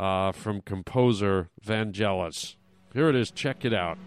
uh, 0.00 0.32
from 0.32 0.60
composer 0.60 1.48
Vangelis. 1.64 2.56
Here 2.92 3.08
it 3.08 3.14
is. 3.14 3.30
Check 3.30 3.64
it 3.64 3.72
out. 3.72 3.98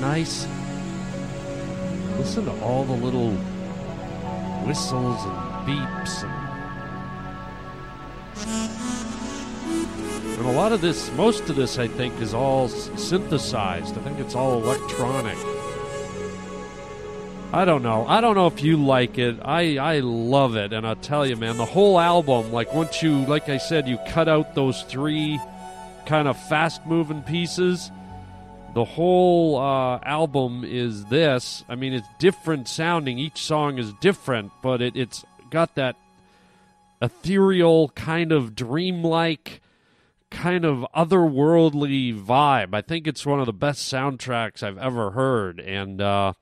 Nice? 0.00 0.46
Listen 2.18 2.44
to 2.46 2.62
all 2.62 2.84
the 2.84 2.92
little 2.92 3.32
whistles 4.66 5.24
and 5.24 5.36
beeps 5.66 6.24
and 6.24 6.48
and 10.38 10.46
a 10.46 10.52
lot 10.52 10.72
of 10.72 10.80
this 10.80 11.10
most 11.12 11.48
of 11.50 11.56
this 11.56 11.78
I 11.78 11.88
think 11.88 12.20
is 12.20 12.34
all 12.34 12.68
synthesized. 12.68 13.96
I 13.98 14.00
think 14.02 14.18
it's 14.18 14.34
all 14.34 14.62
electronic. 14.62 15.36
I 17.52 17.64
don't 17.64 17.82
know. 17.82 18.06
I 18.06 18.20
don't 18.20 18.34
know 18.34 18.46
if 18.46 18.62
you 18.62 18.76
like 18.76 19.18
it. 19.18 19.38
I 19.42 19.78
I 19.78 20.00
love 20.00 20.54
it 20.56 20.72
and 20.72 20.86
I'll 20.86 20.96
tell 20.96 21.26
you 21.26 21.36
man, 21.36 21.56
the 21.56 21.64
whole 21.64 21.98
album 21.98 22.52
like 22.52 22.72
once 22.74 23.02
you 23.02 23.24
like 23.26 23.48
I 23.48 23.58
said 23.58 23.88
you 23.88 23.98
cut 24.08 24.28
out 24.28 24.54
those 24.54 24.82
3 24.82 25.40
kind 26.06 26.28
of 26.28 26.36
fast 26.48 26.84
moving 26.86 27.22
pieces. 27.22 27.90
The 28.78 28.84
whole 28.84 29.56
uh, 29.56 29.98
album 30.04 30.62
is 30.64 31.06
this. 31.06 31.64
I 31.68 31.74
mean, 31.74 31.92
it's 31.92 32.06
different 32.20 32.68
sounding. 32.68 33.18
Each 33.18 33.42
song 33.42 33.76
is 33.76 33.92
different, 33.94 34.52
but 34.62 34.80
it, 34.80 34.94
it's 34.94 35.24
got 35.50 35.74
that 35.74 35.96
ethereal, 37.02 37.88
kind 37.88 38.30
of 38.30 38.54
dreamlike, 38.54 39.62
kind 40.30 40.64
of 40.64 40.86
otherworldly 40.94 42.16
vibe. 42.16 42.72
I 42.72 42.82
think 42.82 43.08
it's 43.08 43.26
one 43.26 43.40
of 43.40 43.46
the 43.46 43.52
best 43.52 43.92
soundtracks 43.92 44.62
I've 44.62 44.78
ever 44.78 45.10
heard, 45.10 45.58
and 45.58 46.00
uh, 46.00 46.34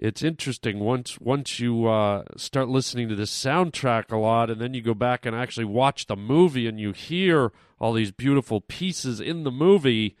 it's 0.00 0.24
interesting 0.24 0.80
once 0.80 1.20
once 1.20 1.60
you 1.60 1.86
uh, 1.86 2.24
start 2.36 2.66
listening 2.66 3.08
to 3.10 3.14
this 3.14 3.30
soundtrack 3.30 4.10
a 4.10 4.16
lot, 4.16 4.50
and 4.50 4.60
then 4.60 4.74
you 4.74 4.82
go 4.82 4.92
back 4.92 5.24
and 5.24 5.36
actually 5.36 5.66
watch 5.66 6.06
the 6.06 6.16
movie, 6.16 6.66
and 6.66 6.80
you 6.80 6.90
hear 6.90 7.52
all 7.78 7.92
these 7.92 8.10
beautiful 8.10 8.60
pieces 8.60 9.20
in 9.20 9.44
the 9.44 9.52
movie. 9.52 10.16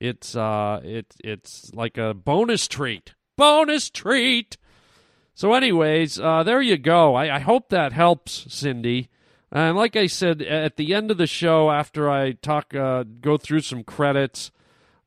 It's 0.00 0.36
uh, 0.36 0.80
it 0.84 1.14
it's 1.24 1.72
like 1.74 1.98
a 1.98 2.14
bonus 2.14 2.68
treat, 2.68 3.14
bonus 3.36 3.90
treat. 3.90 4.56
So, 5.34 5.54
anyways, 5.54 6.18
uh, 6.18 6.42
there 6.42 6.60
you 6.60 6.76
go. 6.76 7.14
I, 7.14 7.36
I 7.36 7.38
hope 7.38 7.68
that 7.68 7.92
helps, 7.92 8.46
Cindy. 8.48 9.08
And 9.50 9.76
like 9.76 9.96
I 9.96 10.06
said, 10.06 10.42
at 10.42 10.76
the 10.76 10.94
end 10.94 11.10
of 11.10 11.16
the 11.16 11.26
show, 11.26 11.70
after 11.70 12.10
I 12.10 12.32
talk, 12.32 12.74
uh, 12.74 13.04
go 13.20 13.38
through 13.38 13.60
some 13.60 13.82
credits, 13.82 14.50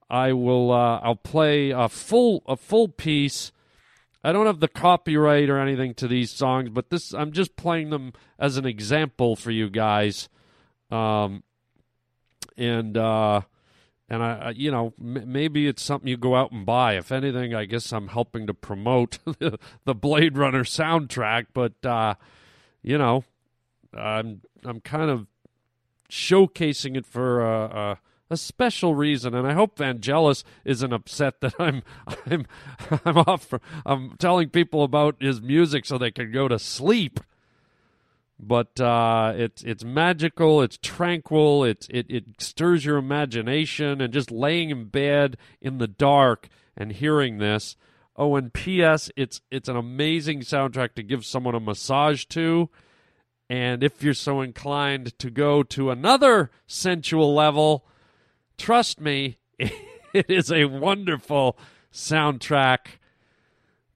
I 0.09 0.33
will 0.33 0.71
uh, 0.71 0.99
I'll 0.99 1.15
play 1.15 1.69
a 1.69 1.87
full 1.87 2.43
a 2.47 2.57
full 2.57 2.87
piece. 2.87 3.51
I 4.23 4.31
don't 4.31 4.45
have 4.45 4.59
the 4.59 4.67
copyright 4.67 5.49
or 5.49 5.59
anything 5.59 5.93
to 5.95 6.07
these 6.07 6.31
songs, 6.31 6.69
but 6.69 6.89
this 6.89 7.13
I'm 7.13 7.31
just 7.31 7.55
playing 7.55 7.91
them 7.91 8.13
as 8.37 8.57
an 8.57 8.65
example 8.65 9.35
for 9.35 9.51
you 9.51 9.69
guys. 9.69 10.27
Um, 10.89 11.43
and 12.57 12.97
uh, 12.97 13.41
and 14.11 14.21
I, 14.21 14.33
I 14.33 14.49
you 14.51 14.69
know 14.69 14.93
m- 14.99 15.23
maybe 15.31 15.67
it's 15.67 15.81
something 15.81 16.07
you 16.07 16.17
go 16.17 16.35
out 16.35 16.51
and 16.51 16.65
buy. 16.65 16.97
If 16.97 17.11
anything, 17.11 17.55
I 17.55 17.63
guess 17.63 17.93
I'm 17.93 18.09
helping 18.09 18.45
to 18.47 18.53
promote 18.53 19.19
the, 19.25 19.57
the 19.85 19.95
Blade 19.95 20.37
Runner 20.37 20.65
soundtrack. 20.65 21.47
But 21.53 21.83
uh, 21.85 22.15
you 22.83 22.97
know, 22.97 23.23
I'm 23.93 24.41
I'm 24.65 24.81
kind 24.81 25.09
of 25.09 25.27
showcasing 26.09 26.97
it 26.97 27.05
for 27.05 27.41
a, 27.41 27.63
a, 27.63 27.99
a 28.31 28.37
special 28.37 28.95
reason, 28.95 29.33
and 29.33 29.47
I 29.47 29.53
hope 29.53 29.77
Vangelis 29.77 30.43
isn't 30.65 30.91
upset 30.91 31.39
that 31.39 31.55
I'm 31.57 31.81
I'm 32.29 32.45
I'm 33.05 33.17
off. 33.19 33.45
For, 33.45 33.61
I'm 33.85 34.17
telling 34.17 34.49
people 34.49 34.83
about 34.83 35.15
his 35.21 35.41
music 35.41 35.85
so 35.85 35.97
they 35.97 36.11
can 36.11 36.33
go 36.33 36.49
to 36.49 36.59
sleep. 36.59 37.21
But 38.43 38.81
uh, 38.81 39.33
it's 39.35 39.61
it's 39.61 39.83
magical, 39.83 40.63
it's 40.63 40.79
tranquil, 40.81 41.63
it's 41.63 41.87
it, 41.91 42.07
it 42.09 42.23
stirs 42.39 42.83
your 42.83 42.97
imagination, 42.97 44.01
and 44.01 44.11
just 44.11 44.31
laying 44.31 44.71
in 44.71 44.85
bed 44.85 45.37
in 45.61 45.77
the 45.77 45.87
dark 45.87 46.49
and 46.75 46.91
hearing 46.91 47.37
this. 47.37 47.75
Oh, 48.15 48.35
and 48.35 48.51
P.S. 48.51 49.11
It's 49.15 49.41
it's 49.51 49.69
an 49.69 49.77
amazing 49.77 50.39
soundtrack 50.39 50.95
to 50.95 51.03
give 51.03 51.23
someone 51.23 51.53
a 51.53 51.59
massage 51.59 52.25
to. 52.25 52.69
And 53.47 53.83
if 53.83 54.01
you're 54.01 54.13
so 54.15 54.41
inclined 54.41 55.19
to 55.19 55.29
go 55.29 55.61
to 55.61 55.91
another 55.91 56.49
sensual 56.65 57.35
level, 57.35 57.85
trust 58.57 58.99
me, 58.99 59.37
it 59.59 60.29
is 60.29 60.51
a 60.51 60.65
wonderful 60.65 61.59
soundtrack 61.93 62.97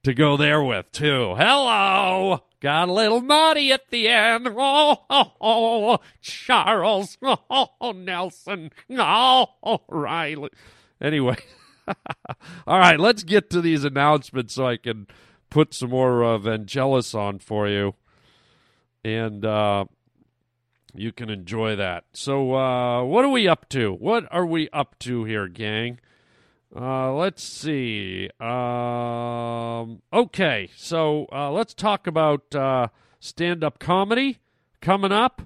to 0.03 0.13
go 0.13 0.37
there 0.37 0.61
with, 0.61 0.91
too. 0.91 1.35
Hello! 1.35 2.43
Got 2.65 2.89
a 2.89 2.93
little 2.93 3.21
naughty 3.21 3.71
at 3.71 3.91
the 3.91 4.07
end. 4.07 4.47
Oh, 4.47 4.97
oh, 5.07 5.31
oh 5.39 5.99
Charles. 6.19 7.15
Oh, 7.21 7.67
oh 7.79 7.91
Nelson. 7.91 8.71
Oh, 8.89 9.81
Riley. 9.87 10.49
Anyway. 10.99 11.37
All 12.65 12.79
right, 12.79 12.99
let's 12.99 13.21
get 13.21 13.51
to 13.51 13.61
these 13.61 13.83
announcements 13.83 14.55
so 14.55 14.65
I 14.65 14.77
can 14.77 15.05
put 15.51 15.75
some 15.75 15.91
more 15.91 16.23
uh, 16.23 16.39
Vangelis 16.39 17.13
on 17.13 17.37
for 17.37 17.67
you. 17.67 17.93
And 19.03 19.45
uh, 19.45 19.85
you 20.95 21.11
can 21.11 21.29
enjoy 21.29 21.75
that. 21.75 22.05
So, 22.13 22.55
uh, 22.55 23.03
what 23.03 23.23
are 23.23 23.29
we 23.29 23.47
up 23.47 23.69
to? 23.69 23.93
What 23.93 24.25
are 24.31 24.45
we 24.47 24.69
up 24.69 24.97
to 25.01 25.23
here, 25.25 25.47
gang? 25.47 25.99
Uh, 26.77 27.13
let's 27.13 27.41
see. 27.41 28.29
Um, 28.39 30.01
okay, 30.11 30.69
so 30.75 31.25
uh, 31.31 31.49
let's 31.49 31.73
talk 31.73 32.05
about 32.05 32.53
uh, 32.53 32.87
stand 33.19 33.63
up 33.63 33.79
comedy 33.79 34.39
coming 34.81 35.13
up. 35.13 35.43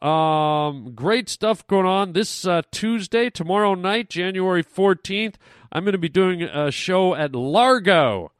Um, 0.00 0.92
great 0.94 1.28
stuff 1.28 1.66
going 1.66 1.86
on 1.86 2.12
this 2.12 2.46
uh, 2.46 2.62
Tuesday, 2.70 3.30
tomorrow 3.30 3.74
night, 3.74 4.08
January 4.10 4.62
14th. 4.62 5.34
I'm 5.72 5.82
going 5.82 5.92
to 5.92 5.98
be 5.98 6.08
doing 6.08 6.42
a 6.42 6.70
show 6.70 7.16
at 7.16 7.34
Largo. 7.34 8.30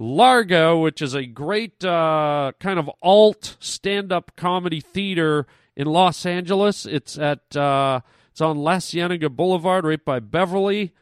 Largo, 0.00 0.78
which 0.80 1.00
is 1.00 1.14
a 1.14 1.24
great 1.24 1.84
uh, 1.84 2.52
kind 2.58 2.80
of 2.80 2.90
alt 3.00 3.56
stand-up 3.60 4.32
comedy 4.34 4.80
theater 4.80 5.46
in 5.76 5.86
Los 5.86 6.26
Angeles. 6.26 6.84
It's 6.84 7.16
at 7.16 7.56
uh, 7.56 8.00
it's 8.30 8.40
on 8.40 8.58
La 8.58 8.78
Cienega 8.80 9.28
Boulevard, 9.28 9.84
right 9.84 10.04
by 10.04 10.18
Beverly. 10.18 10.92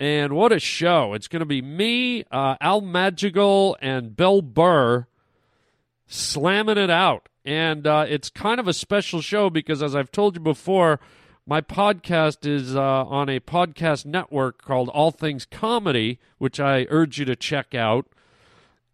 And 0.00 0.32
what 0.32 0.50
a 0.50 0.58
show! 0.58 1.12
It's 1.12 1.28
going 1.28 1.40
to 1.40 1.46
be 1.46 1.60
me, 1.60 2.24
uh, 2.32 2.56
Al 2.58 2.80
Madrigal, 2.80 3.76
and 3.82 4.16
Bill 4.16 4.40
Burr 4.40 5.06
slamming 6.06 6.78
it 6.78 6.88
out. 6.88 7.28
And 7.44 7.86
uh, 7.86 8.06
it's 8.08 8.30
kind 8.30 8.58
of 8.58 8.66
a 8.66 8.72
special 8.72 9.20
show 9.20 9.50
because, 9.50 9.82
as 9.82 9.94
I've 9.94 10.10
told 10.10 10.36
you 10.36 10.40
before, 10.40 11.00
my 11.46 11.60
podcast 11.60 12.46
is 12.46 12.74
uh, 12.74 12.80
on 12.80 13.28
a 13.28 13.40
podcast 13.40 14.06
network 14.06 14.62
called 14.62 14.88
All 14.88 15.10
Things 15.10 15.44
Comedy, 15.44 16.18
which 16.38 16.58
I 16.58 16.86
urge 16.88 17.18
you 17.18 17.26
to 17.26 17.36
check 17.36 17.74
out. 17.74 18.06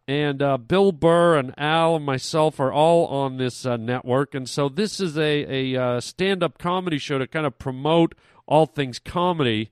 And 0.08 0.42
uh, 0.42 0.58
Bill 0.58 0.90
Burr 0.90 1.36
and 1.36 1.54
Al 1.56 1.94
and 1.96 2.04
myself 2.04 2.58
are 2.58 2.72
all 2.72 3.06
on 3.06 3.36
this 3.36 3.64
uh, 3.64 3.76
network. 3.76 4.34
And 4.34 4.48
so 4.48 4.68
this 4.68 4.98
is 4.98 5.16
a, 5.16 5.74
a 5.76 5.80
uh, 5.80 6.00
stand 6.00 6.42
up 6.42 6.58
comedy 6.58 6.98
show 6.98 7.18
to 7.18 7.28
kind 7.28 7.46
of 7.46 7.60
promote 7.60 8.16
all 8.46 8.66
things 8.66 8.98
comedy. 8.98 9.70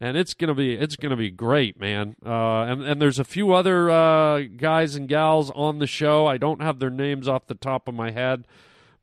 And 0.00 0.16
it's 0.16 0.32
gonna 0.32 0.54
be 0.54 0.74
it's 0.74 0.94
gonna 0.94 1.16
be 1.16 1.30
great, 1.30 1.80
man. 1.80 2.14
Uh, 2.24 2.62
and 2.62 2.82
and 2.82 3.02
there's 3.02 3.18
a 3.18 3.24
few 3.24 3.52
other 3.52 3.90
uh, 3.90 4.42
guys 4.56 4.94
and 4.94 5.08
gals 5.08 5.50
on 5.50 5.80
the 5.80 5.88
show. 5.88 6.26
I 6.26 6.38
don't 6.38 6.62
have 6.62 6.78
their 6.78 6.90
names 6.90 7.26
off 7.26 7.48
the 7.48 7.56
top 7.56 7.88
of 7.88 7.94
my 7.94 8.12
head, 8.12 8.46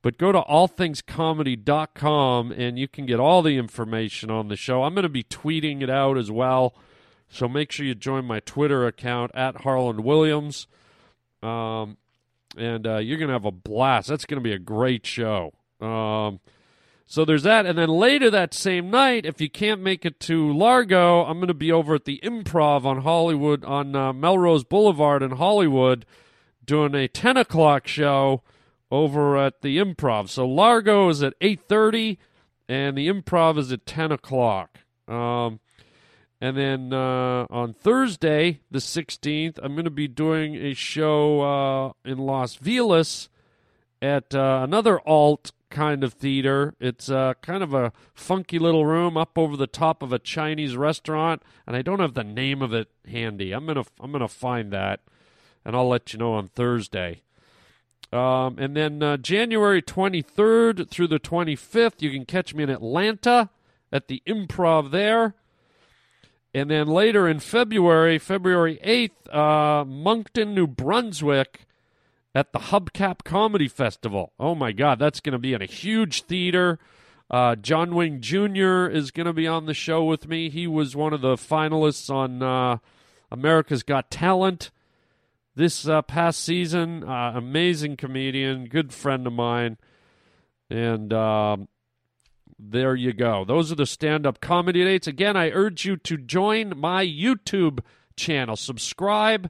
but 0.01 0.17
go 0.17 0.31
to 0.31 0.39
allthingscomedy.com 0.41 2.53
and 2.53 2.79
you 2.79 2.87
can 2.87 3.05
get 3.05 3.19
all 3.19 3.41
the 3.41 3.57
information 3.57 4.31
on 4.31 4.47
the 4.47 4.55
show. 4.55 4.83
I'm 4.83 4.93
to 5.03 5.09
be 5.09 5.23
tweeting 5.23 5.81
it 5.81 5.89
out 5.89 6.17
as 6.17 6.31
well. 6.31 6.73
So 7.27 7.49
make 7.49 7.73
sure 7.73 7.85
you 7.85 7.95
join 7.95 8.23
my 8.23 8.39
Twitter 8.39 8.87
account 8.87 9.31
at 9.35 9.61
Harland 9.61 10.01
Williams. 10.01 10.67
Um, 11.43 11.97
and 12.57 12.87
uh, 12.87 12.97
you're 12.97 13.17
to 13.27 13.33
have 13.33 13.45
a 13.45 13.51
blast. 13.51 14.07
That's 14.07 14.25
to 14.37 14.43
be 14.43 14.53
a 14.53 14.59
great 14.59 15.05
show. 15.05 15.53
Um, 15.81 16.39
so 17.07 17.23
there's 17.23 17.43
that. 17.43 17.65
And 17.65 17.77
then 17.77 17.89
later 17.89 18.31
that 18.31 18.53
same 18.53 18.89
night, 18.89 19.25
if 19.25 19.39
you 19.39 19.49
can't 19.49 19.81
make 19.81 20.05
it 20.05 20.19
to 20.21 20.51
Largo, 20.51 21.23
I'm 21.23 21.37
going 21.37 21.47
to 21.47 21.53
be 21.53 21.71
over 21.71 21.95
at 21.95 22.05
the 22.05 22.19
Improv 22.23 22.85
on 22.85 23.01
Hollywood, 23.01 23.63
on 23.63 23.95
uh, 23.95 24.11
Melrose 24.11 24.63
Boulevard 24.63 25.21
in 25.21 25.31
Hollywood, 25.31 26.05
doing 26.65 26.95
a 26.95 27.07
10 27.07 27.37
o'clock 27.37 27.87
show 27.87 28.41
over 28.89 29.37
at 29.37 29.61
the 29.61 29.77
Improv. 29.77 30.29
So 30.29 30.47
Largo 30.47 31.09
is 31.09 31.21
at 31.21 31.39
8.30, 31.39 32.17
and 32.67 32.97
the 32.97 33.07
Improv 33.07 33.57
is 33.57 33.71
at 33.71 33.85
10 33.85 34.11
o'clock. 34.11 34.79
Um, 35.07 35.59
and 36.41 36.57
then 36.57 36.91
uh, 36.91 37.45
on 37.49 37.73
Thursday, 37.73 38.61
the 38.69 38.79
16th, 38.79 39.59
I'm 39.61 39.73
going 39.73 39.85
to 39.85 39.91
be 39.91 40.07
doing 40.07 40.55
a 40.55 40.73
show 40.73 41.41
uh, 41.41 41.91
in 42.03 42.17
Las 42.17 42.55
Vegas 42.55 43.29
at 44.01 44.35
uh, 44.35 44.61
another 44.63 44.99
alt 45.07 45.51
kind 45.75 46.05
of 46.05 46.13
theater. 46.13 46.73
It's 46.79 47.09
uh, 47.09 47.33
kind 47.41 47.61
of 47.61 47.73
a 47.73 47.91
funky 48.13 48.57
little 48.57 48.85
room 48.85 49.17
up 49.17 49.37
over 49.37 49.57
the 49.57 49.67
top 49.67 50.01
of 50.01 50.13
a 50.13 50.19
Chinese 50.19 50.77
restaurant, 50.77 51.43
and 51.67 51.75
I 51.75 51.81
don't 51.81 51.99
have 51.99 52.13
the 52.13 52.23
name 52.23 52.61
of 52.61 52.73
it 52.73 52.87
handy. 53.05 53.51
I'm 53.51 53.65
gonna 53.65 53.83
I'm 53.99 54.13
gonna 54.13 54.29
find 54.29 54.71
that, 54.71 55.01
and 55.65 55.75
I'll 55.75 55.89
let 55.89 56.13
you 56.13 56.19
know 56.19 56.33
on 56.33 56.47
Thursday. 56.47 57.23
Um, 58.13 58.57
and 58.57 58.77
then 58.77 59.03
uh, 59.03 59.17
January 59.17 59.81
23rd 59.81 60.89
through 60.89 61.07
the 61.07 61.19
25th, 61.19 62.01
you 62.01 62.09
can 62.11 62.23
catch 62.23 62.53
me 62.53 62.63
in 62.63 62.69
Atlanta 62.69 63.49
at 63.91 64.07
the 64.07 64.23
Improv 64.25 64.91
there. 64.91 65.35
And 66.53 66.71
then 66.71 66.87
later 66.87 67.27
in 67.27 67.41
February, 67.41 68.17
February 68.17 68.79
8th, 68.85 69.35
uh, 69.35 69.83
Moncton, 69.83 70.55
New 70.55 70.67
Brunswick, 70.67 71.65
at 72.35 72.51
the 72.51 72.59
Hubcap 72.59 73.23
Comedy 73.23 73.69
Festival. 73.69 74.33
Oh 74.37 74.53
my 74.53 74.73
God, 74.73 74.99
that's 74.99 75.21
going 75.21 75.33
to 75.33 75.39
be 75.39 75.53
in 75.53 75.61
a 75.61 75.65
huge 75.65 76.23
theater. 76.23 76.77
Uh, 77.31 77.55
John 77.55 77.95
Wing 77.95 78.19
Jr. 78.19 78.85
is 78.85 79.09
going 79.09 79.25
to 79.25 79.33
be 79.33 79.47
on 79.47 79.65
the 79.65 79.73
show 79.73 80.03
with 80.03 80.27
me. 80.27 80.49
He 80.49 80.67
was 80.67 80.95
one 80.95 81.13
of 81.13 81.21
the 81.21 81.35
finalists 81.35 82.13
on 82.13 82.43
uh, 82.43 82.77
America's 83.31 83.83
Got 83.83 84.11
Talent 84.11 84.69
this 85.55 85.87
uh, 85.87 86.01
past 86.01 86.41
season. 86.41 87.03
Uh, 87.03 87.31
amazing 87.35 87.95
comedian, 87.95 88.65
good 88.65 88.93
friend 88.93 89.25
of 89.25 89.33
mine. 89.33 89.77
And 90.69 91.13
um, 91.13 91.69
there 92.59 92.95
you 92.95 93.13
go. 93.13 93.45
Those 93.45 93.71
are 93.71 93.75
the 93.75 93.85
stand 93.85 94.25
up 94.27 94.41
comedy 94.41 94.83
dates. 94.83 95.07
Again, 95.07 95.37
I 95.37 95.51
urge 95.51 95.85
you 95.85 95.95
to 95.97 96.17
join 96.17 96.77
my 96.77 97.05
YouTube 97.05 97.79
channel. 98.17 98.57
Subscribe. 98.57 99.49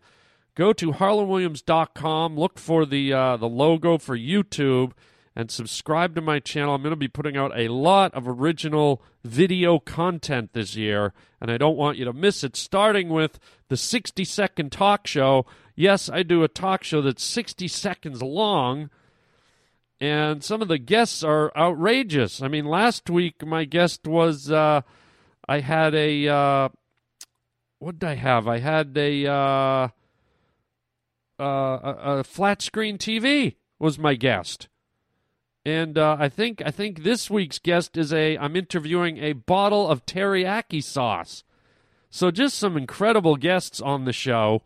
Go 0.56 0.72
to 0.74 0.94
harlandwilliams.com, 0.94 2.38
look 2.38 2.58
for 2.58 2.86
the 2.86 3.14
uh, 3.14 3.38
the 3.38 3.50
logo 3.50 3.98
for 3.98 4.18
YouTube, 4.18 4.94
and 5.36 5.52
subscribe 5.52 6.16
to 6.16 6.22
my 6.22 6.40
channel. 6.40 6.74
I'm 6.74 6.82
going 6.82 6.92
to 6.92 6.96
be 6.96 7.10
putting 7.10 7.36
out 7.36 7.52
a 7.56 7.68
lot 7.68 8.14
of 8.14 8.28
original 8.28 9.04
video 9.24 9.80
content 9.80 10.54
this 10.54 10.76
year, 10.76 11.14
and 11.42 11.52
I 11.52 11.58
don't 11.58 11.76
want 11.76 11.98
you 11.98 12.06
to 12.06 12.14
miss 12.14 12.44
it. 12.44 12.56
Starting 12.56 13.10
with 13.10 13.38
the 13.68 13.78
60 13.78 14.24
second 14.24 14.72
talk 14.72 15.08
show. 15.08 15.46
Yes, 15.76 16.10
I 16.10 16.24
do 16.24 16.44
a 16.44 16.48
talk 16.48 16.84
show 16.84 17.02
that's 17.02 17.24
60 17.24 17.68
seconds 17.68 18.24
long 18.24 18.90
and 20.00 20.44
some 20.44 20.62
of 20.62 20.68
the 20.68 20.78
guests 20.78 21.24
are 21.24 21.52
outrageous. 21.56 22.42
I 22.42 22.48
mean, 22.48 22.66
last 22.66 23.10
week 23.10 23.46
my 23.46 23.64
guest 23.64 24.08
was 24.08 24.52
uh, 24.52 24.82
I 25.48 25.60
had 25.60 25.96
a 25.96 26.28
uh, 26.28 26.70
what 27.80 28.00
did 28.00 28.10
I 28.10 28.16
have? 28.16 28.48
I 28.48 28.60
had 28.60 28.98
a, 28.98 29.28
uh, 29.28 29.88
uh 31.40 31.94
a, 32.20 32.24
flat 32.24 32.62
screen 32.62 32.98
TV 32.98 33.56
was 33.80 34.00
my 34.00 34.16
guest, 34.16 34.68
and 35.66 35.98
uh, 35.98 36.18
I 36.20 36.30
think 36.30 36.62
I 36.66 36.72
think 36.72 37.04
this 37.04 37.30
week's 37.30 37.60
guest 37.60 37.98
is 37.98 38.14
a 38.14 38.38
I'm 38.38 38.56
interviewing 38.56 39.18
a 39.18 39.34
bottle 39.34 39.88
of 39.88 40.06
teriyaki 40.06 40.84
sauce. 40.84 41.44
So 42.10 42.32
just 42.32 42.58
some 42.58 42.78
incredible 42.78 43.36
guests 43.36 43.82
on 43.82 44.06
the 44.06 44.14
show. 44.14 44.64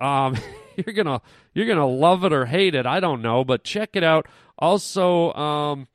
Um, 0.00 0.36
you're 0.76 0.94
gonna 0.94 1.22
you're 1.54 1.66
gonna 1.66 1.86
love 1.86 2.24
it 2.24 2.32
or 2.32 2.46
hate 2.46 2.74
it. 2.74 2.86
I 2.86 2.98
don't 2.98 3.22
know, 3.22 3.44
but 3.44 3.62
check 3.62 3.90
it 3.94 4.02
out. 4.02 4.26
Also, 4.58 5.32
um, 5.34 5.86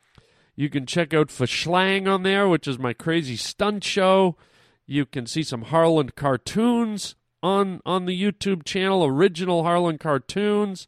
you 0.56 0.70
can 0.70 0.86
check 0.86 1.14
out 1.14 1.28
Verschlang 1.28 2.08
on 2.08 2.24
there, 2.24 2.48
which 2.48 2.68
is 2.68 2.80
my 2.80 2.94
crazy 2.94 3.36
stunt 3.36 3.84
show. 3.84 4.38
You 4.86 5.06
can 5.06 5.26
see 5.26 5.44
some 5.44 5.64
Harland 5.64 6.16
cartoons 6.16 7.16
on 7.42 7.82
on 7.86 8.06
the 8.06 8.20
YouTube 8.20 8.64
channel, 8.66 9.06
original 9.06 9.64
Harland 9.64 10.00
cartoons. 10.00 10.88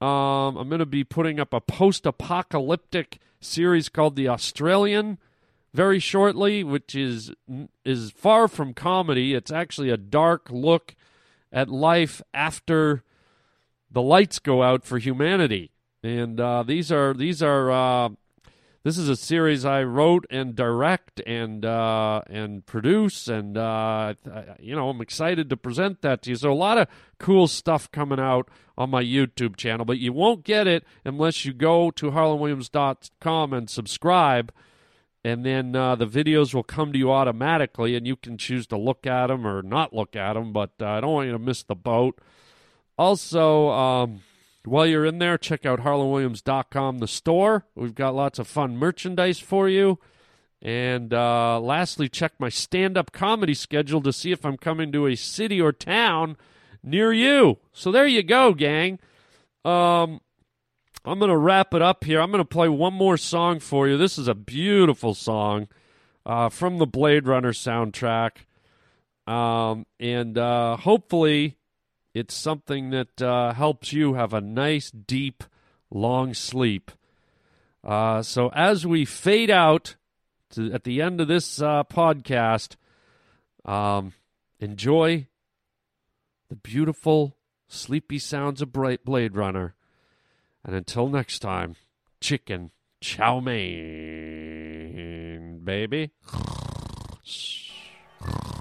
Um, 0.00 0.56
I'm 0.56 0.68
going 0.68 0.78
to 0.78 0.86
be 0.86 1.02
putting 1.02 1.40
up 1.40 1.52
a 1.52 1.60
post-apocalyptic 1.60 3.18
series 3.40 3.88
called 3.88 4.14
The 4.14 4.28
Australian 4.28 5.18
very 5.74 5.98
shortly, 5.98 6.64
which 6.64 6.94
is 6.94 7.32
is 7.84 8.10
far 8.10 8.48
from 8.48 8.74
comedy. 8.74 9.34
It's 9.34 9.50
actually 9.50 9.90
a 9.90 9.96
dark 9.96 10.50
look 10.50 10.94
at 11.52 11.68
life 11.68 12.22
after 12.32 13.02
the 13.90 14.02
lights 14.02 14.38
go 14.38 14.62
out 14.62 14.84
for 14.84 14.98
humanity. 14.98 15.72
And 16.02 16.40
uh, 16.40 16.62
these 16.62 16.92
are 16.92 17.12
these 17.12 17.42
are 17.42 17.70
uh, 17.70 18.08
this 18.84 18.96
is 18.96 19.08
a 19.08 19.16
series 19.16 19.64
I 19.64 19.82
wrote 19.82 20.24
and 20.30 20.54
direct 20.54 21.20
and 21.26 21.64
uh, 21.64 22.22
and 22.28 22.64
produce, 22.64 23.26
and 23.26 23.56
uh, 23.56 24.14
you 24.60 24.76
know 24.76 24.88
I'm 24.88 25.00
excited 25.00 25.50
to 25.50 25.56
present 25.56 26.00
that 26.02 26.22
to 26.22 26.30
you. 26.30 26.36
So 26.36 26.52
a 26.52 26.54
lot 26.54 26.78
of 26.78 26.88
cool 27.18 27.48
stuff 27.48 27.90
coming 27.90 28.20
out 28.20 28.48
on 28.76 28.90
my 28.90 29.02
YouTube 29.02 29.56
channel, 29.56 29.84
but 29.84 29.98
you 29.98 30.12
won't 30.12 30.44
get 30.44 30.66
it 30.66 30.84
unless 31.04 31.44
you 31.44 31.52
go 31.52 31.90
to 31.90 32.12
harlandwilliams.com 32.12 33.52
and 33.52 33.68
subscribe, 33.68 34.52
and 35.24 35.44
then 35.44 35.74
uh, 35.74 35.96
the 35.96 36.06
videos 36.06 36.54
will 36.54 36.62
come 36.62 36.92
to 36.92 36.98
you 36.98 37.10
automatically, 37.10 37.96
and 37.96 38.06
you 38.06 38.14
can 38.14 38.38
choose 38.38 38.66
to 38.68 38.78
look 38.78 39.06
at 39.06 39.26
them 39.26 39.44
or 39.44 39.60
not 39.60 39.92
look 39.92 40.14
at 40.14 40.34
them. 40.34 40.52
But 40.52 40.70
uh, 40.80 40.86
I 40.86 41.00
don't 41.00 41.12
want 41.12 41.26
you 41.26 41.32
to 41.32 41.38
miss 41.38 41.64
the 41.64 41.74
boat. 41.74 42.20
Also. 42.96 43.70
Um, 43.70 44.20
while 44.68 44.86
you're 44.86 45.04
in 45.04 45.18
there, 45.18 45.38
check 45.38 45.66
out 45.66 45.80
harlandwilliams.com, 45.80 46.98
the 46.98 47.08
store. 47.08 47.66
We've 47.74 47.94
got 47.94 48.14
lots 48.14 48.38
of 48.38 48.46
fun 48.46 48.76
merchandise 48.76 49.38
for 49.38 49.68
you. 49.68 49.98
And 50.60 51.14
uh, 51.14 51.60
lastly, 51.60 52.08
check 52.08 52.32
my 52.38 52.48
stand 52.48 52.96
up 52.98 53.12
comedy 53.12 53.54
schedule 53.54 54.00
to 54.02 54.12
see 54.12 54.32
if 54.32 54.44
I'm 54.44 54.56
coming 54.56 54.90
to 54.92 55.06
a 55.06 55.14
city 55.14 55.60
or 55.60 55.72
town 55.72 56.36
near 56.82 57.12
you. 57.12 57.58
So 57.72 57.92
there 57.92 58.06
you 58.06 58.22
go, 58.22 58.54
gang. 58.54 58.98
Um, 59.64 60.20
I'm 61.04 61.18
going 61.18 61.30
to 61.30 61.36
wrap 61.36 61.74
it 61.74 61.82
up 61.82 62.04
here. 62.04 62.20
I'm 62.20 62.30
going 62.30 62.42
to 62.42 62.48
play 62.48 62.68
one 62.68 62.94
more 62.94 63.16
song 63.16 63.60
for 63.60 63.86
you. 63.86 63.96
This 63.96 64.18
is 64.18 64.28
a 64.28 64.34
beautiful 64.34 65.14
song 65.14 65.68
uh, 66.26 66.48
from 66.48 66.78
the 66.78 66.86
Blade 66.86 67.26
Runner 67.26 67.52
soundtrack. 67.52 68.38
Um, 69.26 69.86
and 70.00 70.38
uh, 70.38 70.76
hopefully 70.78 71.57
it's 72.18 72.34
something 72.34 72.90
that 72.90 73.22
uh, 73.22 73.52
helps 73.52 73.92
you 73.92 74.14
have 74.14 74.34
a 74.34 74.40
nice, 74.40 74.90
deep, 74.90 75.44
long 75.90 76.34
sleep. 76.34 76.90
Uh, 77.84 78.22
so 78.22 78.50
as 78.54 78.84
we 78.84 79.04
fade 79.04 79.50
out 79.50 79.94
to, 80.50 80.72
at 80.72 80.82
the 80.84 81.00
end 81.00 81.20
of 81.20 81.28
this 81.28 81.62
uh, 81.62 81.84
podcast, 81.84 82.74
um, 83.64 84.14
enjoy 84.58 85.28
the 86.48 86.56
beautiful, 86.56 87.36
sleepy 87.68 88.18
sounds 88.18 88.60
of 88.60 88.72
Blade 88.72 89.36
Runner. 89.36 89.76
And 90.64 90.74
until 90.74 91.08
next 91.08 91.38
time, 91.38 91.76
chicken 92.20 92.72
chow 93.00 93.38
mein, 93.38 93.60
baby. 95.62 96.10